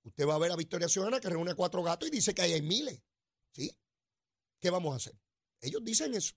Usted 0.02 0.26
va 0.26 0.34
a 0.34 0.38
ver 0.38 0.50
a 0.52 0.56
Victoria 0.56 0.88
Ciudadana 0.88 1.20
que 1.20 1.28
reúne 1.28 1.50
a 1.50 1.54
cuatro 1.54 1.82
gatos 1.82 2.08
y 2.08 2.12
dice 2.12 2.34
que 2.34 2.40
ahí 2.40 2.54
hay 2.54 2.62
miles. 2.62 3.02
¿Sí? 3.52 3.70
¿Qué 4.62 4.70
vamos 4.70 4.94
a 4.94 4.96
hacer? 4.96 5.20
Ellos 5.60 5.84
dicen 5.84 6.14
eso. 6.14 6.34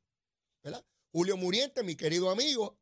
¿verdad? 0.61 0.85
Julio 1.13 1.37
Muriente, 1.37 1.81
mi 1.81 1.95
querido 1.95 2.29
amigo, 2.29 2.77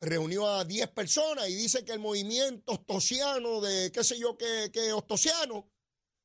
reunió 0.00 0.48
a 0.48 0.64
10 0.64 0.88
personas 0.88 1.48
y 1.48 1.54
dice 1.54 1.84
que 1.84 1.92
el 1.92 2.00
movimiento 2.00 2.72
ostosiano 2.72 3.60
de 3.60 3.92
qué 3.92 4.02
sé 4.02 4.18
yo 4.18 4.36
qué, 4.36 4.70
qué 4.72 4.92
ostosiano, 4.92 5.70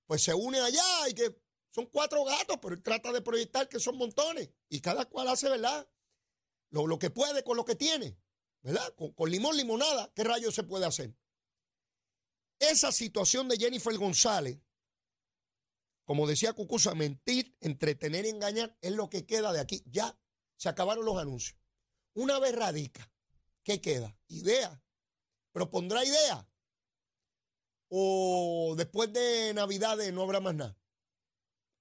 pues 0.08 0.24
se 0.24 0.34
une 0.34 0.60
allá 0.60 1.08
y 1.08 1.14
que 1.14 1.49
son 1.72 1.86
cuatro 1.88 2.24
gatos, 2.24 2.58
pero 2.62 2.76
él 2.76 2.82
trata 2.82 3.12
de 3.12 3.22
proyectar 3.22 3.70
que 3.70 3.80
son 3.80 3.98
montones. 3.98 4.50
Y 4.70 4.82
cada 4.82 5.06
cual 5.06 5.28
hace, 5.28 5.50
¿verdad? 5.50 5.88
Lo, 6.72 7.00
que 7.00 7.10
puede 7.10 7.44
con 7.44 7.58
lo 7.58 7.66
que 7.66 7.76
tiene. 7.76 8.18
¿Verdad? 8.62 8.94
Con, 9.16 9.32
limón, 9.32 9.56
limonada, 9.56 10.12
¿qué 10.14 10.24
rayos 10.24 10.54
se 10.54 10.64
puede 10.64 10.86
hacer? 10.86 11.16
Esa 12.60 12.92
situación 12.92 13.48
de 13.48 13.58
Jennifer 13.58 13.96
González, 13.98 14.60
como 16.04 16.28
decía 16.28 16.54
Cucusa, 16.54 16.94
mentir, 16.94 17.56
entretener 17.62 18.26
y 18.26 18.30
engañar 18.30 18.76
es 18.82 18.92
lo 18.92 19.10
que 19.10 19.26
queda 19.26 19.54
de 19.54 19.62
aquí. 19.62 19.82
Ya 19.86 20.20
se 20.58 20.68
acabaron 20.68 21.06
los 21.06 21.18
anuncios. 21.18 21.58
Una 22.14 22.40
vez 22.40 22.54
radica, 22.54 23.10
¿qué 23.64 23.80
queda? 23.80 24.18
Idea. 24.28 24.84
¿Propondrá 25.52 26.04
idea? 26.04 26.50
¿O 27.88 28.74
después 28.76 29.14
de 29.14 29.54
Navidades 29.54 30.12
no 30.12 30.24
habrá 30.24 30.40
más 30.42 30.56
nada? 30.56 30.79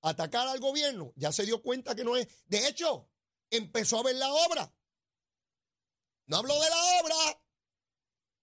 Atacar 0.09 0.49
al 0.49 0.61
gobierno, 0.61 1.12
ya 1.16 1.33
se 1.33 1.44
dio 1.44 1.62
cuenta 1.62 1.94
que 1.94 2.05
no 2.05 2.16
es. 2.16 2.29
De 2.47 2.66
hecho, 2.68 3.09
empezó 3.51 3.99
a 3.99 4.03
ver 4.03 4.16
la 4.16 4.33
obra. 4.33 4.75
No 6.27 6.38
habló 6.38 6.55
de 6.61 6.71
la 6.71 7.01
obra. 7.01 7.16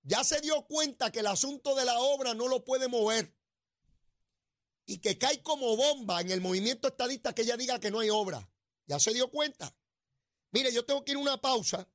Ya 0.04 0.24
se 0.24 0.42
dio 0.42 0.66
cuenta 0.68 1.12
que 1.12 1.20
el 1.20 1.28
asunto 1.28 1.76
de 1.76 1.86
la 1.86 2.00
obra 2.00 2.34
no 2.34 2.48
lo 2.48 2.64
puede 2.64 2.88
mover. 2.88 3.36
Y 4.86 5.00
que 5.00 5.18
cae 5.18 5.42
como 5.42 5.76
bomba 5.76 6.22
en 6.22 6.32
el 6.32 6.42
movimiento 6.42 6.88
estadista 6.88 7.34
que 7.34 7.42
ella 7.42 7.58
diga 7.58 7.80
que 7.80 7.92
no 7.92 8.00
hay 8.00 8.10
obra. 8.10 8.52
Ya 8.86 9.00
se 9.00 9.14
dio 9.14 9.32
cuenta. 9.32 9.76
Mire, 10.52 10.72
yo 10.72 10.86
tengo 10.86 11.04
que 11.04 11.12
ir 11.12 11.18
a 11.18 11.22
una 11.22 11.42
pausa 11.42 11.90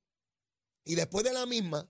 y 0.85 0.97
después 0.97 1.25
de 1.25 1.33
la 1.33 1.47
misma, 1.47 1.89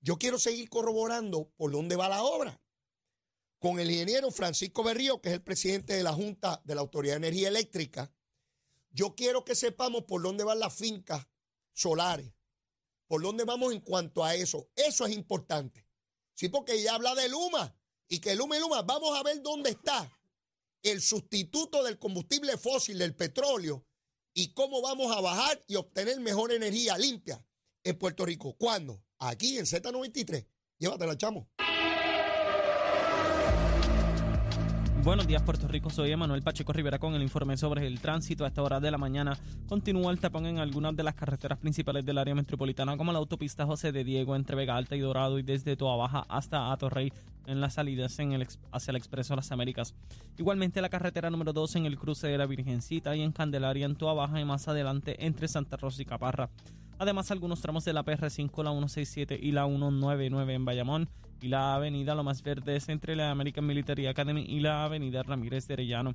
yo 0.00 0.16
quiero 0.16 0.38
seguir 0.38 0.70
corroborando 0.70 1.52
por 1.56 1.70
dónde 1.72 1.96
va 1.96 2.08
la 2.08 2.22
obra 2.22 2.60
con 3.60 3.78
el 3.78 3.90
ingeniero 3.90 4.30
Francisco 4.30 4.82
Berrío, 4.82 5.20
que 5.20 5.28
es 5.28 5.34
el 5.34 5.42
presidente 5.42 5.92
de 5.92 6.02
la 6.02 6.14
Junta 6.14 6.60
de 6.64 6.74
la 6.74 6.80
Autoridad 6.80 7.14
de 7.14 7.28
Energía 7.28 7.48
Eléctrica. 7.48 8.12
Yo 8.90 9.14
quiero 9.14 9.44
que 9.44 9.54
sepamos 9.54 10.04
por 10.04 10.22
dónde 10.22 10.42
van 10.44 10.58
las 10.58 10.74
fincas 10.74 11.28
solares, 11.72 12.32
por 13.06 13.22
dónde 13.22 13.44
vamos 13.44 13.72
en 13.72 13.80
cuanto 13.80 14.24
a 14.24 14.34
eso. 14.34 14.70
Eso 14.74 15.06
es 15.06 15.14
importante. 15.14 15.86
Sí, 16.34 16.48
porque 16.48 16.72
ella 16.72 16.94
habla 16.94 17.14
de 17.14 17.28
Luma 17.28 17.76
y 18.08 18.18
que 18.18 18.34
Luma 18.34 18.56
y 18.56 18.60
Luma, 18.60 18.80
vamos 18.80 19.16
a 19.16 19.22
ver 19.22 19.42
dónde 19.42 19.70
está 19.70 20.10
el 20.82 21.02
sustituto 21.02 21.84
del 21.84 21.98
combustible 21.98 22.56
fósil, 22.56 22.96
del 22.98 23.14
petróleo, 23.14 23.86
y 24.32 24.54
cómo 24.54 24.80
vamos 24.80 25.14
a 25.14 25.20
bajar 25.20 25.62
y 25.68 25.76
obtener 25.76 26.18
mejor 26.20 26.50
energía 26.50 26.96
limpia 26.96 27.44
en 27.84 27.98
Puerto 27.98 28.24
Rico. 28.24 28.56
¿Cuándo? 28.56 29.04
Aquí 29.18 29.58
en 29.58 29.66
Z93. 29.66 30.46
Llévatela, 30.78 31.18
chamo. 31.18 31.50
Buenos 35.02 35.26
días, 35.26 35.42
Puerto 35.42 35.66
Rico. 35.66 35.88
Soy 35.88 36.12
Emanuel 36.12 36.42
Pacheco 36.42 36.74
Rivera 36.74 36.98
con 36.98 37.14
el 37.14 37.22
informe 37.22 37.56
sobre 37.56 37.86
el 37.86 38.00
tránsito. 38.00 38.44
A 38.44 38.48
esta 38.48 38.62
hora 38.62 38.80
de 38.80 38.90
la 38.90 38.98
mañana 38.98 39.38
continúa 39.66 40.12
el 40.12 40.20
tapón 40.20 40.44
en 40.44 40.58
algunas 40.58 40.94
de 40.94 41.02
las 41.02 41.14
carreteras 41.14 41.58
principales 41.58 42.04
del 42.04 42.18
área 42.18 42.34
metropolitana, 42.34 42.98
como 42.98 43.10
la 43.10 43.18
autopista 43.18 43.64
José 43.64 43.92
de 43.92 44.04
Diego 44.04 44.36
entre 44.36 44.56
Vega 44.56 44.76
Alta 44.76 44.96
y 44.96 45.00
Dorado 45.00 45.38
y 45.38 45.42
desde 45.42 45.74
Toa 45.74 45.96
Baja 45.96 46.26
hasta 46.28 46.70
Atorrey 46.70 47.14
en 47.46 47.60
las 47.60 47.74
salidas 47.74 48.18
en 48.18 48.32
el, 48.32 48.46
hacia 48.72 48.90
el 48.90 48.96
Expreso 48.96 49.36
Las 49.36 49.52
Américas. 49.52 49.94
Igualmente 50.38 50.80
la 50.80 50.88
carretera 50.88 51.30
número 51.30 51.52
2 51.52 51.76
en 51.76 51.86
el 51.86 51.98
cruce 51.98 52.28
de 52.28 52.38
la 52.38 52.46
Virgencita 52.46 53.14
y 53.16 53.22
en 53.22 53.32
Candelaria 53.32 53.86
en 53.86 53.96
Tua 53.96 54.14
Baja 54.14 54.40
y 54.40 54.44
más 54.44 54.68
adelante 54.68 55.24
entre 55.24 55.48
Santa 55.48 55.76
Rosa 55.76 56.02
y 56.02 56.04
Caparra. 56.04 56.50
Además 56.98 57.30
algunos 57.30 57.60
tramos 57.62 57.84
de 57.84 57.94
la 57.94 58.04
PR5, 58.04 58.62
la 58.62 58.72
167 58.72 59.38
y 59.40 59.52
la 59.52 59.66
199 59.66 60.54
en 60.54 60.64
Bayamón 60.64 61.08
y 61.40 61.48
la 61.48 61.74
avenida 61.74 62.14
Lo 62.14 62.22
Más 62.22 62.42
Verde 62.42 62.76
es 62.76 62.88
entre 62.88 63.16
la 63.16 63.30
American 63.30 63.66
Military 63.66 64.06
Academy 64.06 64.42
y 64.42 64.60
la 64.60 64.84
avenida 64.84 65.22
Ramírez 65.22 65.66
de 65.66 65.74
Arellano. 65.74 66.14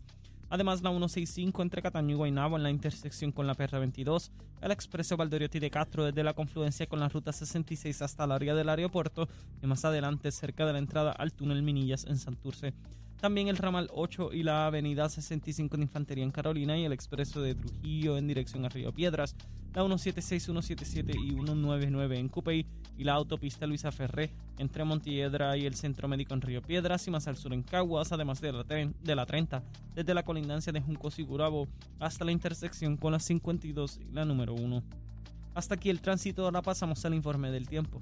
Además, 0.49 0.81
la 0.81 0.91
165 0.91 1.62
entre 1.62 1.81
Cataño 1.81 2.12
y 2.12 2.17
Guaynabo 2.17 2.58
en 2.58 2.63
la 2.63 2.69
intersección 2.69 3.31
con 3.31 3.47
la 3.47 3.55
PR22, 3.55 4.29
el 4.62 4.71
expreso 4.71 5.17
Valdoriotti 5.17 5.60
de 5.60 5.71
Castro 5.71 6.05
desde 6.05 6.23
la 6.23 6.34
confluencia 6.34 6.88
con 6.88 6.99
la 6.99 7.10
ruta 7.10 7.31
66 7.31 8.01
hasta 8.01 8.25
el 8.25 8.31
área 8.31 8.53
del 8.53 8.69
aeropuerto 8.69 9.27
y 9.62 9.67
más 9.67 9.86
adelante 9.86 10.31
cerca 10.31 10.65
de 10.65 10.73
la 10.73 10.79
entrada 10.79 11.12
al 11.12 11.34
túnel 11.34 11.63
Minillas 11.63 12.05
en 12.05 12.17
Santurce. 12.17 12.73
También 13.19 13.47
el 13.47 13.58
ramal 13.58 13.89
8 13.91 14.34
y 14.34 14.43
la 14.43 14.67
avenida 14.67 15.10
65 15.10 15.77
de 15.77 15.84
Infantería 15.84 16.23
en 16.23 16.31
Carolina 16.31 16.77
y 16.77 16.86
el 16.86 16.93
expreso 16.93 17.41
de 17.41 17.55
Trujillo 17.55 18.17
en 18.17 18.27
dirección 18.27 18.65
a 18.65 18.69
Río 18.69 18.93
Piedras, 18.93 19.36
la 19.73 19.81
176, 19.81 20.43
177 20.43 21.13
y 21.17 21.31
199 21.31 22.19
en 22.19 22.29
Cupey 22.29 22.65
y 22.97 23.03
la 23.03 23.13
autopista 23.13 23.67
Luisa 23.67 23.91
Ferré 23.91 24.31
entre 24.58 24.84
Montiedra 24.84 25.58
y 25.58 25.65
el 25.65 25.75
Centro 25.75 26.08
Médico 26.08 26.34
en 26.34 26.41
Río 26.41 26.62
Piedras 26.62 27.08
y 27.08 27.12
más 27.12 27.27
al 27.27 27.38
sur 27.38 27.53
en 27.53 27.63
Caguas, 27.63 28.12
además 28.12 28.41
de 28.41 28.53
la, 28.53 28.63
de 28.63 29.15
la 29.15 29.25
30, 29.25 29.63
desde 29.93 30.13
la 30.13 30.23
colindancia 30.23 30.71
de 30.71 30.81
Juncos 30.81 31.19
y 31.19 31.23
Gurabo 31.23 31.67
hasta 31.99 32.25
la 32.25 32.31
intersección 32.31 32.97
con 32.97 33.12
la 33.12 33.19
52 33.19 33.99
y 33.99 34.13
la 34.13 34.25
número 34.25 34.53
1. 34.53 34.84
Hasta 35.53 35.75
aquí 35.75 35.89
el 35.89 36.01
tránsito, 36.01 36.43
ahora 36.43 36.62
pasamos 36.62 37.03
al 37.05 37.13
informe 37.13 37.49
del 37.51 37.67
tiempo. 37.67 37.99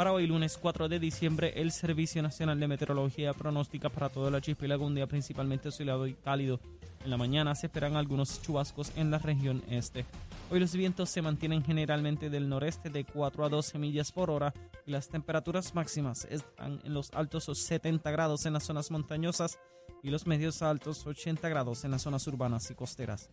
Para 0.00 0.12
hoy, 0.12 0.26
lunes 0.26 0.56
4 0.56 0.88
de 0.88 0.98
diciembre, 0.98 1.52
el 1.56 1.72
Servicio 1.72 2.22
Nacional 2.22 2.58
de 2.58 2.68
Meteorología 2.68 3.34
pronostica 3.34 3.90
para 3.90 4.08
todo 4.08 4.28
el 4.28 4.34
archipiélago 4.34 4.86
un 4.86 4.94
día 4.94 5.06
principalmente 5.06 5.70
soleado 5.70 6.06
y 6.06 6.14
cálido. 6.14 6.58
En 7.04 7.10
la 7.10 7.18
mañana 7.18 7.54
se 7.54 7.66
esperan 7.66 7.96
algunos 7.96 8.40
chubascos 8.40 8.92
en 8.96 9.10
la 9.10 9.18
región 9.18 9.62
este. 9.68 10.06
Hoy 10.52 10.58
los 10.58 10.72
vientos 10.72 11.08
se 11.08 11.22
mantienen 11.22 11.62
generalmente 11.62 12.28
del 12.28 12.48
noreste 12.48 12.90
de 12.90 13.04
4 13.04 13.44
a 13.44 13.48
12 13.48 13.78
millas 13.78 14.10
por 14.10 14.30
hora 14.30 14.52
y 14.84 14.90
las 14.90 15.08
temperaturas 15.08 15.76
máximas 15.76 16.26
están 16.28 16.80
en 16.82 16.92
los 16.92 17.12
altos 17.12 17.44
70 17.56 18.10
grados 18.10 18.46
en 18.46 18.54
las 18.54 18.64
zonas 18.64 18.90
montañosas 18.90 19.60
y 20.02 20.10
los 20.10 20.26
medios 20.26 20.60
altos 20.62 21.06
80 21.06 21.48
grados 21.48 21.84
en 21.84 21.92
las 21.92 22.02
zonas 22.02 22.26
urbanas 22.26 22.68
y 22.68 22.74
costeras. 22.74 23.30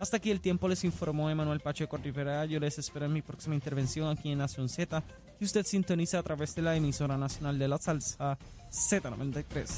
Hasta 0.00 0.16
aquí 0.16 0.32
el 0.32 0.40
tiempo, 0.40 0.66
les 0.66 0.82
informó 0.82 1.30
Emanuel 1.30 1.60
Pacheco 1.60 1.98
Rivera. 1.98 2.44
Yo 2.46 2.58
les 2.58 2.78
espero 2.78 3.06
en 3.06 3.12
mi 3.12 3.22
próxima 3.22 3.54
intervención 3.54 4.08
aquí 4.08 4.32
en 4.32 4.38
Nación 4.38 4.68
Z, 4.68 5.04
que 5.38 5.44
usted 5.44 5.64
sintoniza 5.64 6.18
a 6.18 6.22
través 6.24 6.56
de 6.56 6.62
la 6.62 6.74
emisora 6.74 7.16
nacional 7.16 7.60
de 7.60 7.68
la 7.68 7.78
salsa 7.78 8.36
Z93. 8.72 9.68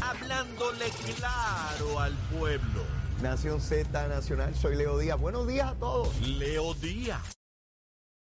Hablándole 0.00 0.86
claro 1.18 2.00
al 2.00 2.14
pueblo. 2.38 3.03
Nación 3.22 3.60
Z 3.60 4.08
Nacional, 4.08 4.54
soy 4.54 4.76
Leo 4.76 4.98
Díaz. 4.98 5.18
Buenos 5.18 5.46
días 5.46 5.68
a 5.70 5.74
todos. 5.74 6.20
Leo 6.20 6.74
Díaz. 6.74 7.43